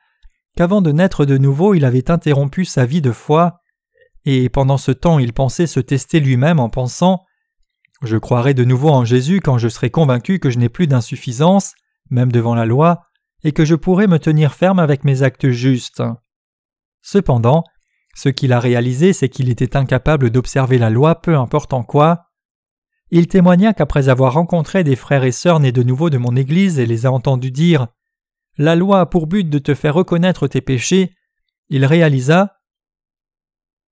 [0.58, 3.62] qu'avant de naître de nouveau il avait interrompu sa vie de foi,
[4.26, 7.24] et pendant ce temps il pensait se tester lui-même en pensant
[8.02, 11.76] Je croirai de nouveau en Jésus quand je serai convaincu que je n'ai plus d'insuffisance,
[12.10, 13.02] même devant la loi,
[13.44, 16.02] et que je pourrai me tenir ferme avec mes actes justes.
[17.04, 17.64] Cependant,
[18.16, 22.26] ce qu'il a réalisé, c'est qu'il était incapable d'observer la loi peu importe en quoi.
[23.12, 26.80] Il témoigna qu'après avoir rencontré des frères et sœurs nés de nouveau de mon Église
[26.80, 27.88] et les a entendus dire
[28.58, 31.14] la loi a pour but de te faire reconnaître tes péchés,
[31.70, 32.58] il réalisa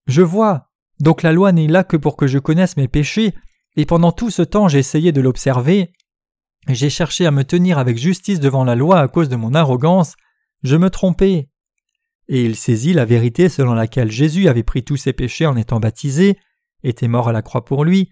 [0.08, 3.34] Je vois, donc la loi n'est là que pour que je connaisse mes péchés,
[3.76, 5.92] et pendant tout ce temps j'ai essayé de l'observer,
[6.68, 10.16] j'ai cherché à me tenir avec justice devant la loi à cause de mon arrogance,
[10.64, 11.50] je me trompais.
[12.28, 15.80] Et il saisit la vérité selon laquelle Jésus avait pris tous ses péchés en étant
[15.80, 16.40] baptisé,
[16.84, 18.10] était mort à la croix pour lui,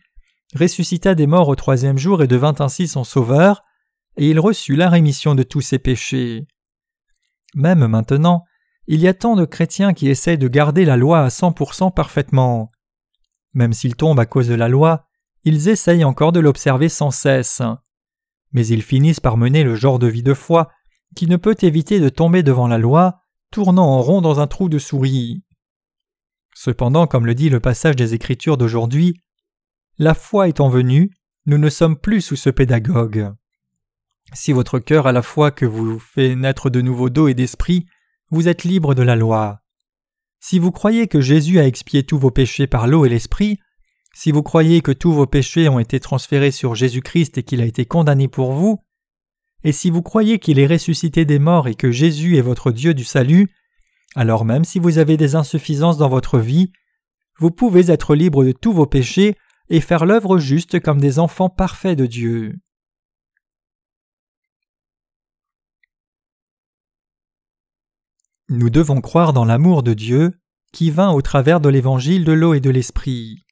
[0.56, 3.64] ressuscita des morts au troisième jour et devint ainsi son sauveur,
[4.18, 6.48] et il reçut la rémission de tous ses péchés.
[7.56, 8.44] Même maintenant,
[8.88, 12.72] il y a tant de chrétiens qui essayent de garder la loi à 100% parfaitement.
[13.54, 15.08] Même s'ils tombent à cause de la loi,
[15.44, 17.62] ils essayent encore de l'observer sans cesse.
[18.52, 20.70] Mais ils finissent par mener le genre de vie de foi
[21.16, 23.20] qui ne peut éviter de tomber devant la loi,
[23.52, 25.44] tournant en rond dans un trou de souris.
[26.56, 29.22] Cependant, comme le dit le passage des Écritures d'aujourd'hui,
[29.98, 31.12] la foi étant venue,
[31.46, 33.34] nous ne sommes plus sous ce pédagogue.
[34.34, 37.86] Si votre cœur à la fois que vous fait naître de nouveau d'eau et d'esprit,
[38.32, 39.62] vous êtes libre de la loi.
[40.40, 43.60] Si vous croyez que Jésus a expié tous vos péchés par l'eau et l'esprit,
[44.14, 47.66] si vous croyez que tous vos péchés ont été transférés sur Jésus-Christ et qu'il a
[47.66, 48.80] été condamné pour vous,
[49.64, 52.94] et si vous croyez qu'il est ressuscité des morts et que Jésus est votre Dieu
[52.94, 53.50] du salut,
[54.16, 56.72] alors même si vous avez des insuffisances dans votre vie,
[57.40, 59.36] vous pouvez être libre de tous vos péchés
[59.70, 62.60] et faire l'œuvre juste comme des enfants parfaits de Dieu.
[68.50, 70.34] Nous devons croire dans l'amour de Dieu
[70.74, 73.44] qui vint au travers de l'évangile de l'eau et de l'esprit.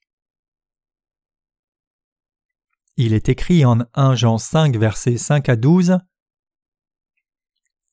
[2.98, 6.00] Il est écrit en 1 Jean 5 versets 5 à 12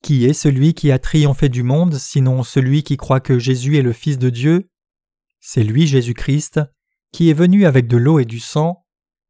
[0.02, 3.82] Qui est celui qui a triomphé du monde, sinon celui qui croit que Jésus est
[3.82, 4.68] le Fils de Dieu?
[5.40, 6.60] C'est lui Jésus-Christ,
[7.12, 8.84] qui est venu avec de l'eau et du sang,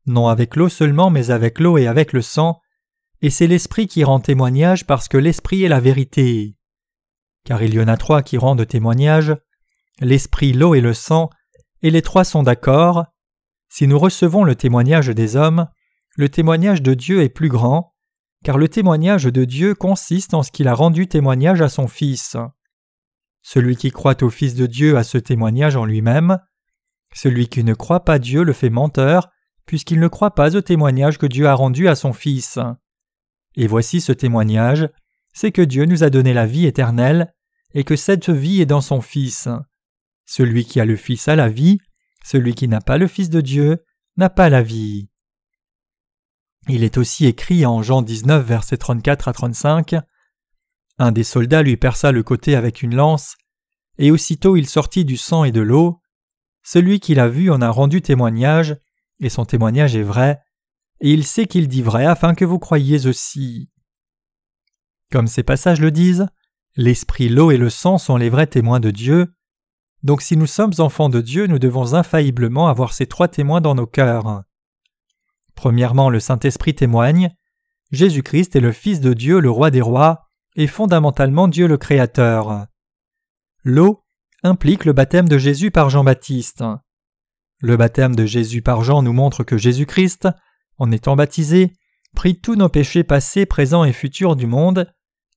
[0.07, 2.61] non avec l'eau seulement, mais avec l'eau et avec le sang,
[3.21, 6.58] et c'est l'Esprit qui rend témoignage parce que l'Esprit est la vérité.
[7.49, 9.35] Car il y en a trois qui rendent témoignage,
[10.01, 11.31] l'Esprit, l'eau et le sang,
[11.81, 13.07] et les trois sont d'accord.
[13.71, 15.67] Si nous recevons le témoignage des hommes,
[16.15, 17.95] le témoignage de Dieu est plus grand,
[18.45, 22.37] car le témoignage de Dieu consiste en ce qu'il a rendu témoignage à son Fils.
[23.41, 26.37] Celui qui croit au Fils de Dieu a ce témoignage en lui-même.
[27.15, 29.31] Celui qui ne croit pas Dieu le fait menteur,
[29.65, 32.59] puisqu'il ne croit pas au témoignage que Dieu a rendu à son Fils.
[33.57, 34.91] Et voici ce témoignage,
[35.33, 37.33] c'est que Dieu nous a donné la vie éternelle,
[37.75, 39.49] et que cette vie est dans son Fils.
[40.25, 41.79] Celui qui a le Fils a la vie,
[42.25, 43.85] celui qui n'a pas le Fils de Dieu
[44.17, 45.09] n'a pas la vie.
[46.69, 49.95] Il est aussi écrit en Jean 19, versets 34 à 35
[50.99, 53.37] Un des soldats lui perça le côté avec une lance,
[53.97, 56.01] et aussitôt il sortit du sang et de l'eau.
[56.63, 58.77] Celui qui l'a vu en a rendu témoignage,
[59.21, 60.41] et son témoignage est vrai,
[61.01, 63.71] et il sait qu'il dit vrai afin que vous croyiez aussi.
[65.11, 66.27] Comme ces passages le disent,
[66.79, 69.35] l'esprit, l'eau et le sang sont les vrais témoins de Dieu.
[70.05, 73.75] Donc si nous sommes enfants de Dieu, nous devons infailliblement avoir ces trois témoins dans
[73.75, 74.45] nos cœurs.
[75.57, 77.35] Premièrement, le Saint-Esprit témoigne.
[77.91, 82.67] Jésus-Christ est le Fils de Dieu, le Roi des rois, et fondamentalement Dieu le Créateur.
[83.65, 84.05] L'eau
[84.45, 86.63] implique le baptême de Jésus par Jean-Baptiste.
[87.61, 90.29] Le baptême de Jésus par Jean nous montre que Jésus-Christ,
[90.77, 91.73] en étant baptisé,
[92.15, 94.87] prit tous nos péchés passés, présents et futurs du monde,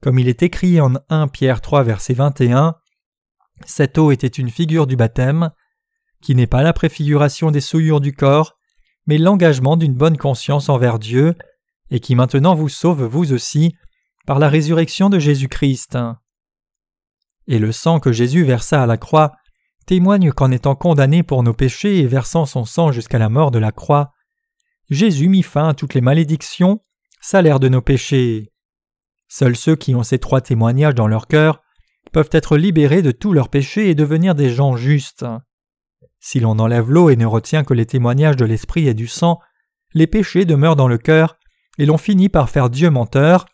[0.01, 2.75] comme il est écrit en 1 Pierre 3 verset 21.
[3.65, 5.51] Cette eau était une figure du baptême,
[6.21, 8.57] qui n'est pas la préfiguration des souillures du corps,
[9.05, 11.35] mais l'engagement d'une bonne conscience envers Dieu,
[11.91, 13.75] et qui maintenant vous sauve vous aussi
[14.25, 15.97] par la résurrection de Jésus-Christ.
[17.47, 19.33] Et le sang que Jésus versa à la croix
[19.85, 23.59] témoigne qu'en étant condamné pour nos péchés et versant son sang jusqu'à la mort de
[23.59, 24.11] la croix,
[24.89, 26.81] Jésus mit fin à toutes les malédictions,
[27.19, 28.50] salaire de nos péchés.
[29.33, 31.63] Seuls ceux qui ont ces trois témoignages dans leur cœur
[32.11, 35.25] peuvent être libérés de tous leurs péchés et devenir des gens justes.
[36.19, 39.39] Si l'on enlève l'eau et ne retient que les témoignages de l'esprit et du sang,
[39.93, 41.37] les péchés demeurent dans le cœur,
[41.77, 43.45] et l'on finit par faire Dieu menteur,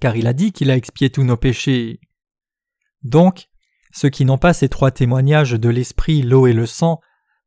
[0.00, 2.00] car il a dit qu'il a expié tous nos péchés.
[3.02, 3.48] Donc,
[3.92, 7.02] ceux qui n'ont pas ces trois témoignages de l'esprit, l'eau et le sang,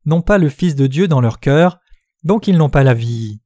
[0.05, 1.79] n'ont pas le Fils de Dieu dans leur cœur,
[2.23, 3.41] donc ils n'ont pas la vie.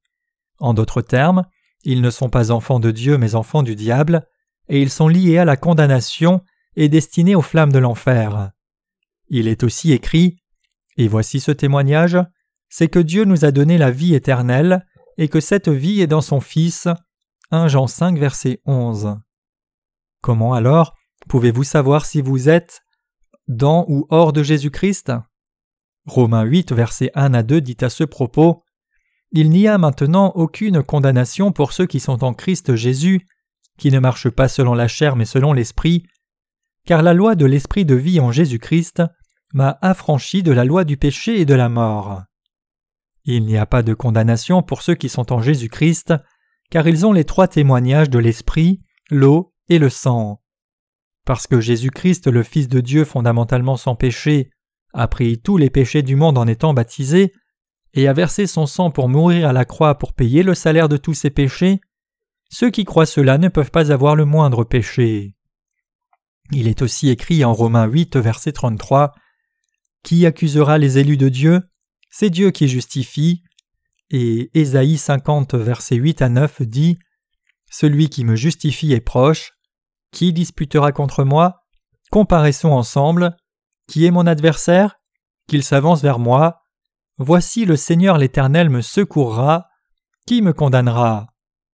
[0.60, 1.45] En d'autres termes,
[1.83, 4.27] ils ne sont pas enfants de Dieu mais enfants du diable,
[4.69, 6.41] et ils sont liés à la condamnation
[6.75, 8.51] et destinés aux flammes de l'enfer.
[9.27, 10.41] Il est aussi écrit
[10.97, 12.17] et voici ce témoignage,
[12.69, 14.85] c'est que Dieu nous a donné la vie éternelle,
[15.17, 16.87] et que cette vie est dans son Fils.
[17.51, 19.17] 1 Jean 5 verset 11.
[20.21, 20.95] Comment alors
[21.27, 22.81] pouvez-vous savoir si vous êtes
[23.47, 25.11] dans ou hors de Jésus-Christ?
[26.05, 28.63] Romains 8 verset 1 à 2 dit à ce propos
[29.31, 33.25] Il n'y a maintenant aucune condamnation pour ceux qui sont en Christ Jésus,
[33.77, 36.03] qui ne marchent pas selon la chair mais selon l'Esprit,
[36.85, 39.03] car la loi de l'Esprit de vie en Jésus-Christ
[39.53, 42.23] m'a affranchi de la loi du péché et de la mort.
[43.23, 46.13] Il n'y a pas de condamnation pour ceux qui sont en Jésus-Christ,
[46.69, 50.41] car ils ont les trois témoignages de l'Esprit, l'eau et le sang.
[51.25, 54.49] Parce que Jésus-Christ, le Fils de Dieu fondamentalement sans péché,
[54.93, 57.31] a pris tous les péchés du monde en étant baptisé,
[57.93, 60.97] et a versé son sang pour mourir à la croix pour payer le salaire de
[60.97, 61.82] tous ses péchés,
[62.49, 65.36] ceux qui croient cela ne peuvent pas avoir le moindre péché.
[66.51, 69.13] Il est aussi écrit en Romains 8, verset 33
[70.04, 71.62] qui accusera les élus de Dieu?
[72.10, 73.43] C'est Dieu qui justifie.
[74.10, 76.97] Et Ésaïe 50, versets 8 à 9 dit
[77.69, 79.54] Celui qui me justifie est proche.
[80.12, 81.63] Qui disputera contre moi?
[82.11, 83.38] Comparaissons ensemble.
[83.88, 84.95] Qui est mon adversaire?
[85.47, 86.61] Qu'il s'avance vers moi.
[87.18, 89.68] Voici le Seigneur l'Éternel me secourra.
[90.26, 91.28] Qui me condamnera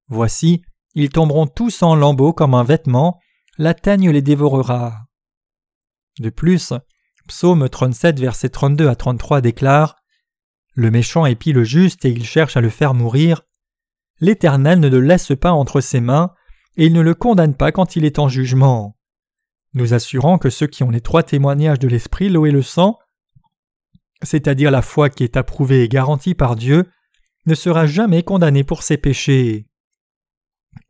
[0.07, 0.63] Voici,
[0.95, 3.19] ils tomberont tous en lambeaux comme un vêtement,
[3.57, 5.07] la teigne les dévorera.
[6.19, 6.73] De plus,
[7.27, 9.97] Psaume 37, versets 32 à 33 déclare
[10.73, 13.41] Le méchant épie le juste et il cherche à le faire mourir.
[14.19, 16.33] L'Éternel ne le laisse pas entre ses mains,
[16.77, 18.97] et il ne le condamne pas quand il est en jugement.
[19.73, 22.97] Nous assurons que ceux qui ont les trois témoignages de l'Esprit, l'eau et le sang,
[24.23, 26.89] c'est-à-dire la foi qui est approuvée et garantie par Dieu,
[27.45, 29.67] ne sera jamais condamné pour ses péchés.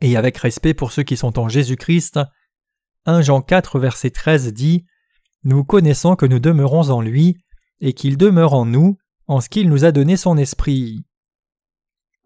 [0.01, 2.19] Et avec respect pour ceux qui sont en Jésus-Christ,
[3.05, 4.85] 1 Jean 4 verset 13 dit
[5.43, 7.37] nous connaissons que nous demeurons en lui,
[7.79, 8.97] et qu'il demeure en nous,
[9.27, 11.05] en ce qu'il nous a donné son esprit.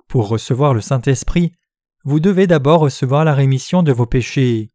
[0.07, 1.51] Pour recevoir le Saint-Esprit,
[2.03, 4.71] vous devez d'abord recevoir la rémission de vos péchés.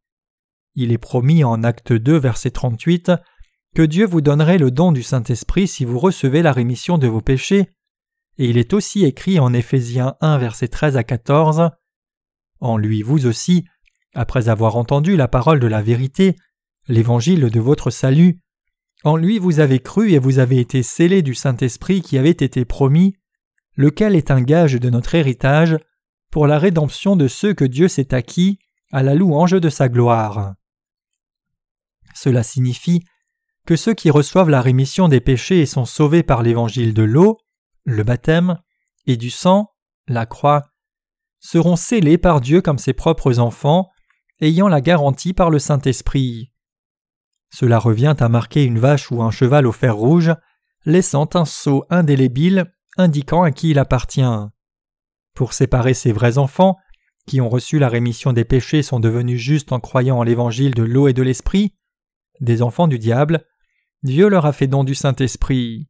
[0.76, 3.10] Il est promis en Acte 2, verset 38
[3.76, 7.20] que Dieu vous donnerait le don du Saint-Esprit si vous recevez la rémission de vos
[7.20, 7.68] péchés,
[8.38, 11.68] et il est aussi écrit en Éphésiens 1, verset 13 à 14
[12.60, 13.66] En lui, vous aussi,
[14.14, 16.36] après avoir entendu la parole de la vérité,
[16.88, 18.40] l'évangile de votre salut,
[19.04, 22.64] en lui vous avez cru et vous avez été scellés du Saint-Esprit qui avait été
[22.64, 23.14] promis,
[23.74, 25.76] lequel est un gage de notre héritage,
[26.30, 28.58] pour la rédemption de ceux que Dieu s'est acquis,
[28.90, 30.54] à la louange de sa gloire.
[32.14, 33.02] Cela signifie
[33.66, 37.38] que ceux qui reçoivent la rémission des péchés et sont sauvés par l'évangile de l'eau,
[37.84, 38.58] le baptême,
[39.06, 39.72] et du sang,
[40.08, 40.70] la croix,
[41.40, 43.90] seront scellés par Dieu comme ses propres enfants,
[44.40, 46.52] ayant la garantie par le Saint-Esprit.
[47.52, 50.32] Cela revient à marquer une vache ou un cheval au fer rouge,
[50.84, 54.22] laissant un sceau indélébile indiquant à qui il appartient.
[55.34, 56.76] Pour séparer ces vrais enfants,
[57.26, 60.84] qui ont reçu la rémission des péchés sont devenus justes en croyant en l'évangile de
[60.84, 61.74] l'eau et de l'esprit,
[62.40, 63.44] des enfants du diable,
[64.06, 65.88] Dieu leur a fait don du Saint-Esprit.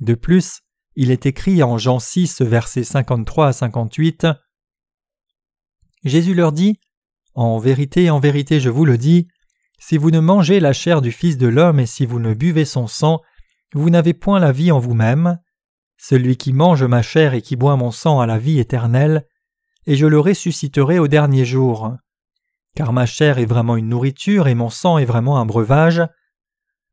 [0.00, 0.60] De plus,
[0.96, 4.26] il est écrit en Jean 6, versets 53 à 58
[6.04, 6.78] Jésus leur dit
[7.34, 9.28] En vérité, en vérité, je vous le dis,
[9.78, 12.66] si vous ne mangez la chair du Fils de l'homme et si vous ne buvez
[12.66, 13.22] son sang,
[13.72, 15.38] vous n'avez point la vie en vous-même.
[15.96, 19.26] Celui qui mange ma chair et qui boit mon sang a la vie éternelle,
[19.86, 21.96] et je le ressusciterai au dernier jour.
[22.76, 26.02] Car ma chair est vraiment une nourriture et mon sang est vraiment un breuvage.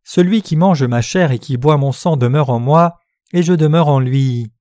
[0.10, 2.97] Celui qui mange ma chair et qui boit mon sang demeure en moi,
[3.34, 4.53] et je demeure en lui.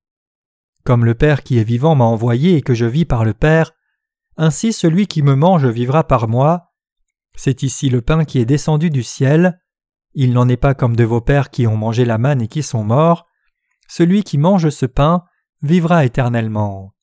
[0.83, 3.71] Comme le Père qui est vivant m'a envoyé et que je vis par le Père,
[4.35, 6.73] ainsi celui qui me mange vivra par moi.
[7.37, 9.57] C'est ici le pain qui est descendu du ciel.
[10.13, 12.61] Il n'en est pas comme de vos pères qui ont mangé la manne et qui
[12.61, 13.25] sont morts.
[13.87, 15.23] Celui qui mange ce pain
[15.61, 16.93] vivra éternellement.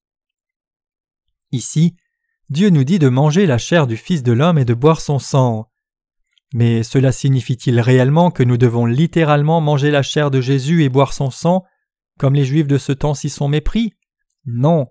[1.50, 1.96] Ici,
[2.50, 5.18] Dieu nous dit de manger la chair du Fils de l'homme et de boire son
[5.18, 5.70] sang.
[6.54, 11.12] Mais cela signifie-t-il réellement que nous devons littéralement manger la chair de Jésus et boire
[11.12, 11.64] son sang,
[12.16, 13.92] comme les Juifs de ce temps s'y sont mépris?
[14.46, 14.86] Non.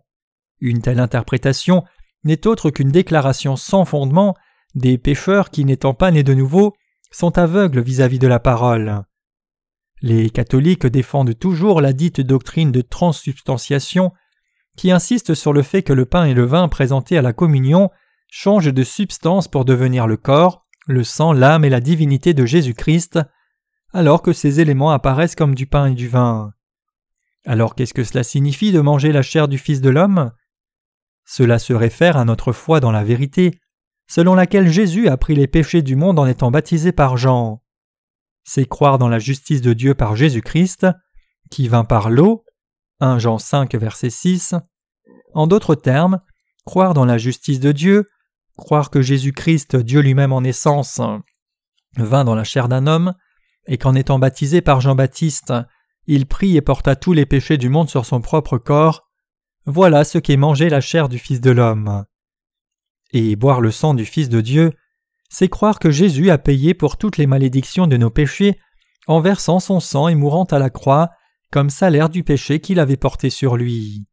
[0.59, 1.85] Une telle interprétation
[2.25, 4.35] n'est autre qu'une déclaration sans fondement
[4.75, 6.73] des pécheurs qui, n'étant pas nés de nouveau,
[7.11, 9.03] sont aveugles vis-à-vis de la parole.
[10.01, 14.11] Les catholiques défendent toujours la dite doctrine de transsubstantiation
[14.75, 17.89] qui insiste sur le fait que le pain et le vin présentés à la communion
[18.29, 23.19] changent de substance pour devenir le corps, le sang, l'âme et la divinité de Jésus-Christ,
[23.93, 26.53] alors que ces éléments apparaissent comme du pain et du vin.
[27.45, 30.31] Alors qu'est-ce que cela signifie de manger la chair du Fils de l'homme?
[31.25, 33.59] Cela se réfère à notre foi dans la vérité,
[34.07, 37.61] selon laquelle Jésus a pris les péchés du monde en étant baptisé par Jean.
[38.43, 40.87] C'est croire dans la justice de Dieu par Jésus-Christ,
[41.49, 42.43] qui vint par l'eau,
[42.99, 44.55] 1 Jean 5 verset 6.
[45.33, 46.19] En d'autres termes,
[46.65, 48.07] croire dans la justice de Dieu,
[48.57, 51.01] Croire que Jésus-Christ, Dieu lui-même en essence,
[51.97, 53.13] vint dans la chair d'un homme,
[53.65, 55.53] et qu'en étant baptisé par Jean-Baptiste,
[56.05, 59.09] il prit et porta tous les péchés du monde sur son propre corps,
[59.65, 62.05] voilà ce qu'est manger la chair du Fils de l'homme.
[63.13, 64.73] Et boire le sang du Fils de Dieu,
[65.29, 68.59] c'est croire que Jésus a payé pour toutes les malédictions de nos péchés
[69.07, 71.09] en versant son sang et mourant à la croix
[71.51, 74.05] comme salaire du péché qu'il avait porté sur lui.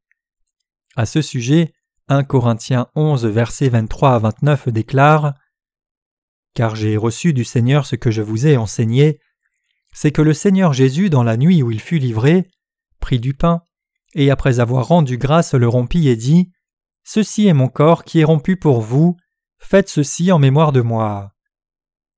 [0.97, 1.73] À ce sujet,
[2.11, 5.33] 1 Corinthiens 11, versets 23 à 29 déclare
[6.55, 9.21] Car j'ai reçu du Seigneur ce que je vous ai enseigné,
[9.93, 12.51] c'est que le Seigneur Jésus, dans la nuit où il fut livré,
[12.99, 13.63] prit du pain,
[14.17, 16.51] et après avoir rendu grâce le rompit et dit
[17.05, 19.17] Ceci est mon corps qui est rompu pour vous,
[19.59, 21.31] faites ceci en mémoire de moi.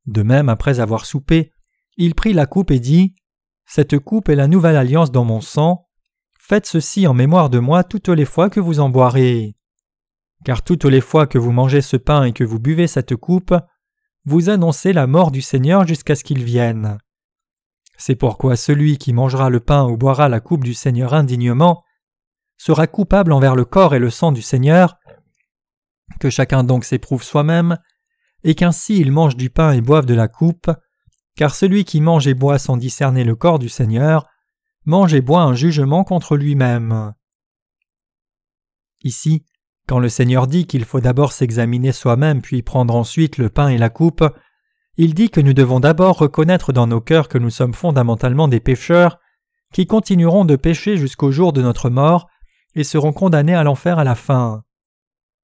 [0.07, 1.53] De même, après avoir soupé,
[1.99, 3.15] il prit la coupe et dit
[3.67, 5.87] Cette coupe est la nouvelle alliance dans mon sang,
[6.39, 9.55] faites ceci en mémoire de moi toutes les fois que vous en boirez.
[10.45, 13.55] Car toutes les fois que vous mangez ce pain et que vous buvez cette coupe,
[14.25, 16.99] vous annoncez la mort du Seigneur jusqu'à ce qu'il vienne.
[17.97, 21.85] C'est pourquoi celui qui mangera le pain ou boira la coupe du Seigneur indignement
[22.57, 24.97] sera coupable envers le corps et le sang du Seigneur,
[26.21, 27.79] que chacun donc s'éprouve soi-même,
[28.45, 30.71] et qu'ainsi il mange du pain et boive de la coupe,
[31.37, 34.27] car celui qui mange et boit sans discerner le corps du Seigneur
[34.85, 37.15] mange et boit un jugement contre lui-même.
[39.03, 39.45] Ici,
[39.89, 43.79] quand le Seigneur dit qu'il faut d'abord s'examiner soi-même puis prendre ensuite le pain et
[43.79, 44.25] la coupe,
[44.97, 48.61] il dit que nous devons d'abord reconnaître dans nos cœurs que nous sommes fondamentalement des
[48.61, 49.19] pécheurs,
[49.73, 52.29] qui continueront de pécher jusqu'au jour de notre mort
[52.75, 54.63] et seront condamnés à l'enfer à la fin.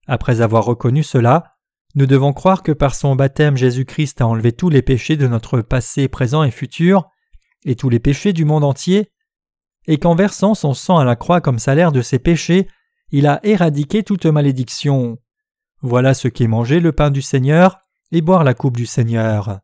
[0.06, 1.56] Après avoir reconnu cela,
[1.94, 5.62] nous devons croire que par son baptême Jésus-Christ a enlevé tous les péchés de notre
[5.62, 7.08] passé, présent et futur,
[7.64, 9.10] et tous les péchés du monde entier,
[9.86, 12.68] et qu'en versant son sang à la croix comme salaire de ses péchés,
[13.10, 15.18] il a éradiqué toute malédiction.
[15.80, 17.78] Voilà ce qu'est manger le pain du Seigneur
[18.12, 19.60] et boire la coupe du Seigneur.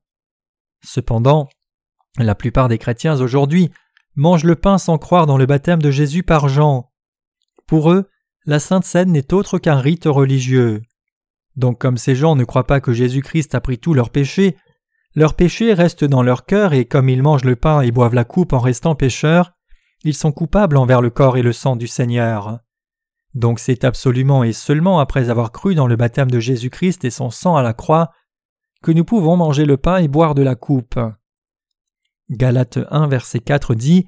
[0.82, 1.48] Cependant,
[2.18, 3.70] la plupart des chrétiens aujourd'hui
[4.16, 6.92] mangent le pain sans croire dans le baptême de Jésus par Jean.
[7.66, 8.08] Pour eux,
[8.46, 10.82] la Sainte Seine n'est autre qu'un rite religieux.
[11.56, 14.56] Donc comme ces gens ne croient pas que Jésus-Christ a pris tous leurs péchés,
[15.14, 18.24] leurs péchés restent dans leur cœur et comme ils mangent le pain et boivent la
[18.24, 19.52] coupe en restant pécheurs,
[20.02, 22.58] ils sont coupables envers le corps et le sang du Seigneur.
[23.34, 27.30] Donc c'est absolument et seulement après avoir cru dans le baptême de Jésus-Christ et son
[27.30, 28.12] sang à la croix
[28.82, 30.98] que nous pouvons manger le pain et boire de la coupe.
[32.30, 34.06] Galates 1 verset 4 dit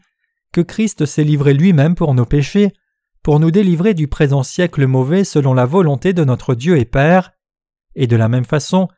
[0.53, 2.73] que Christ s'est livré lui-même pour nos péchés,
[3.23, 7.33] pour nous délivrer du présent siècle mauvais selon la volonté de notre Dieu et Père,
[7.95, 8.89] et de la même façon,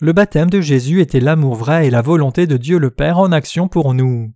[0.00, 3.32] le baptême de Jésus était l'amour vrai et la volonté de Dieu le Père en
[3.32, 4.32] action pour nous.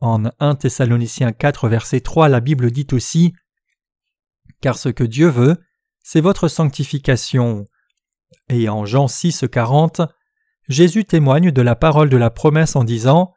[0.00, 3.32] En 1 Thessaloniciens 4 verset 3 la Bible dit aussi
[4.62, 5.56] Car ce que Dieu veut,
[6.02, 7.66] c'est votre sanctification.
[8.48, 10.02] Et en Jean 6 40
[10.68, 13.34] Jésus témoigne de la parole de la promesse en disant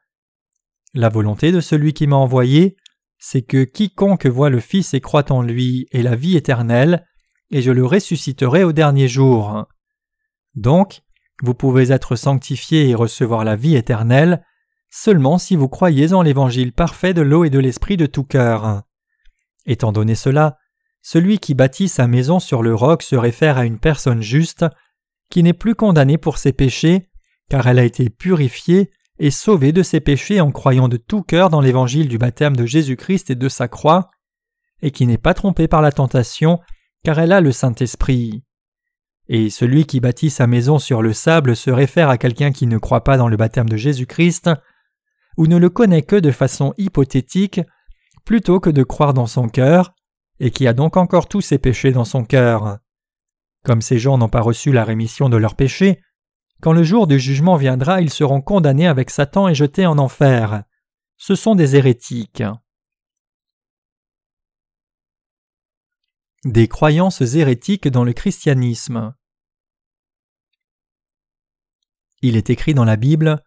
[0.93, 2.77] La volonté de celui qui m'a envoyé,
[3.17, 7.07] c'est que quiconque voit le Fils et croit en lui ait la vie éternelle,
[7.49, 9.65] et je le ressusciterai au dernier jour.
[10.53, 11.01] Donc,
[11.41, 14.45] vous pouvez être sanctifié et recevoir la vie éternelle
[14.91, 18.83] seulement si vous croyez en l'évangile parfait de l'eau et de l'esprit de tout cœur.
[19.65, 20.57] Étant donné cela,
[21.07, 24.65] celui qui bâtit sa maison sur le roc se réfère à une personne juste,
[25.29, 27.11] qui n'est plus condamnée pour ses péchés,
[27.47, 28.89] car elle a été purifiée
[29.19, 32.65] et sauvée de ses péchés en croyant de tout cœur dans l'évangile du baptême de
[32.65, 34.09] Jésus-Christ et de sa croix,
[34.81, 36.59] et qui n'est pas trompée par la tentation,
[37.03, 38.43] car elle a le Saint-Esprit.
[39.29, 42.79] Et celui qui bâtit sa maison sur le sable se réfère à quelqu'un qui ne
[42.79, 44.49] croit pas dans le baptême de Jésus-Christ,
[45.37, 47.61] ou ne le connaît que de façon hypothétique,
[48.25, 49.93] plutôt que de croire dans son cœur,
[50.39, 52.79] et qui a donc encore tous ses péchés dans son cœur.
[53.63, 56.01] Comme ces gens n'ont pas reçu la rémission de leurs péchés,
[56.61, 60.63] quand le jour du jugement viendra, ils seront condamnés avec Satan et jetés en enfer.
[61.17, 62.43] Ce sont des hérétiques.
[66.43, 69.15] Des croyances hérétiques dans le christianisme.
[72.21, 73.43] Il est écrit dans la Bible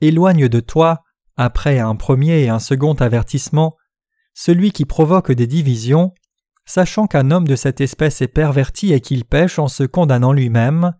[0.00, 1.02] Éloigne de toi,
[1.36, 3.76] après un premier et un second avertissement,
[4.34, 6.12] celui qui provoque des divisions,
[6.66, 10.94] sachant qu'un homme de cette espèce est perverti et qu'il pêche en se condamnant lui-même.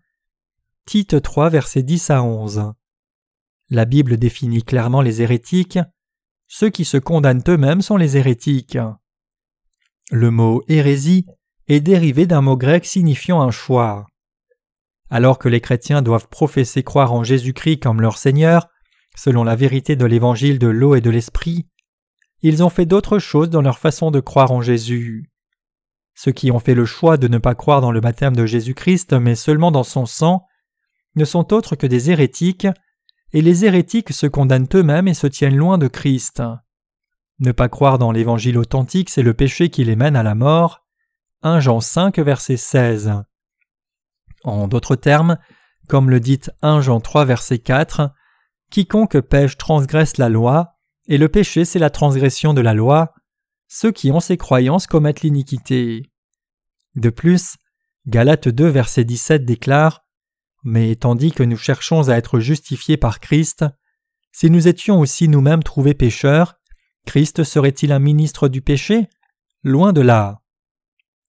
[0.85, 2.71] Tite 3, versets 10 à 11.
[3.69, 5.79] La Bible définit clairement les hérétiques.
[6.47, 8.77] Ceux qui se condamnent eux-mêmes sont les hérétiques.
[10.11, 11.25] Le mot hérésie
[11.67, 14.05] est dérivé d'un mot grec signifiant un choix.
[15.09, 18.67] Alors que les chrétiens doivent professer croire en Jésus-Christ comme leur Seigneur,
[19.15, 21.67] selon la vérité de l'évangile de l'eau et de l'esprit,
[22.47, 25.31] ils ont fait d'autres choses dans leur façon de croire en Jésus.
[26.13, 29.13] Ceux qui ont fait le choix de ne pas croire dans le baptême de Jésus-Christ,
[29.13, 30.45] mais seulement dans son sang,
[31.15, 32.67] ne sont autres que des hérétiques,
[33.33, 36.43] et les hérétiques se condamnent eux-mêmes et se tiennent loin de Christ.
[37.39, 40.85] Ne pas croire dans l'évangile authentique, c'est le péché qui les mène à la mort.
[41.41, 43.23] 1 Jean 5, verset 16.
[44.43, 45.39] En d'autres termes,
[45.87, 48.11] comme le dit 1 Jean 3, verset 4,
[48.69, 50.74] Quiconque pêche transgresse la loi,
[51.07, 53.13] et le péché c'est la transgression de la loi.
[53.67, 56.03] Ceux qui ont ces croyances commettent l'iniquité.
[56.95, 57.55] De plus,
[58.07, 60.05] Galates 2, verset 17 déclare
[60.63, 63.65] Mais tandis que nous cherchons à être justifiés par Christ,
[64.31, 66.55] si nous étions aussi nous-mêmes trouvés pécheurs,
[67.05, 69.07] Christ serait-il un ministre du péché?
[69.63, 70.41] Loin de là.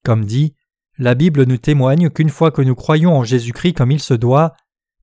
[0.05, 0.55] Comme dit,
[0.99, 4.55] la Bible nous témoigne qu'une fois que nous croyons en Jésus-Christ comme il se doit,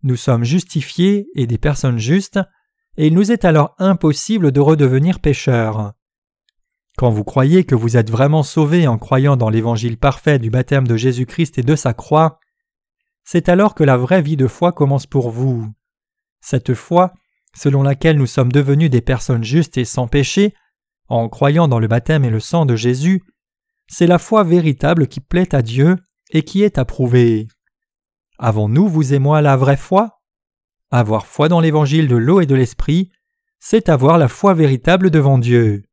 [0.01, 2.39] nous sommes justifiés et des personnes justes,
[2.97, 5.93] et il nous est alors impossible de redevenir pécheurs.
[6.97, 10.87] Quand vous croyez que vous êtes vraiment sauvés en croyant dans l'évangile parfait du baptême
[10.87, 12.39] de Jésus-Christ et de sa croix,
[13.23, 15.67] c'est alors que la vraie vie de foi commence pour vous.
[16.41, 17.13] Cette foi,
[17.55, 20.53] selon laquelle nous sommes devenus des personnes justes et sans péché,
[21.07, 23.23] en croyant dans le baptême et le sang de Jésus,
[23.87, 25.95] c'est la foi véritable qui plaît à Dieu
[26.31, 27.47] et qui est approuvée.
[28.37, 30.21] Avons-nous, vous et moi, la vraie foi?
[30.95, 33.09] Avoir foi dans l'évangile de l'eau et de l'esprit,
[33.59, 35.85] c'est avoir la foi véritable devant Dieu.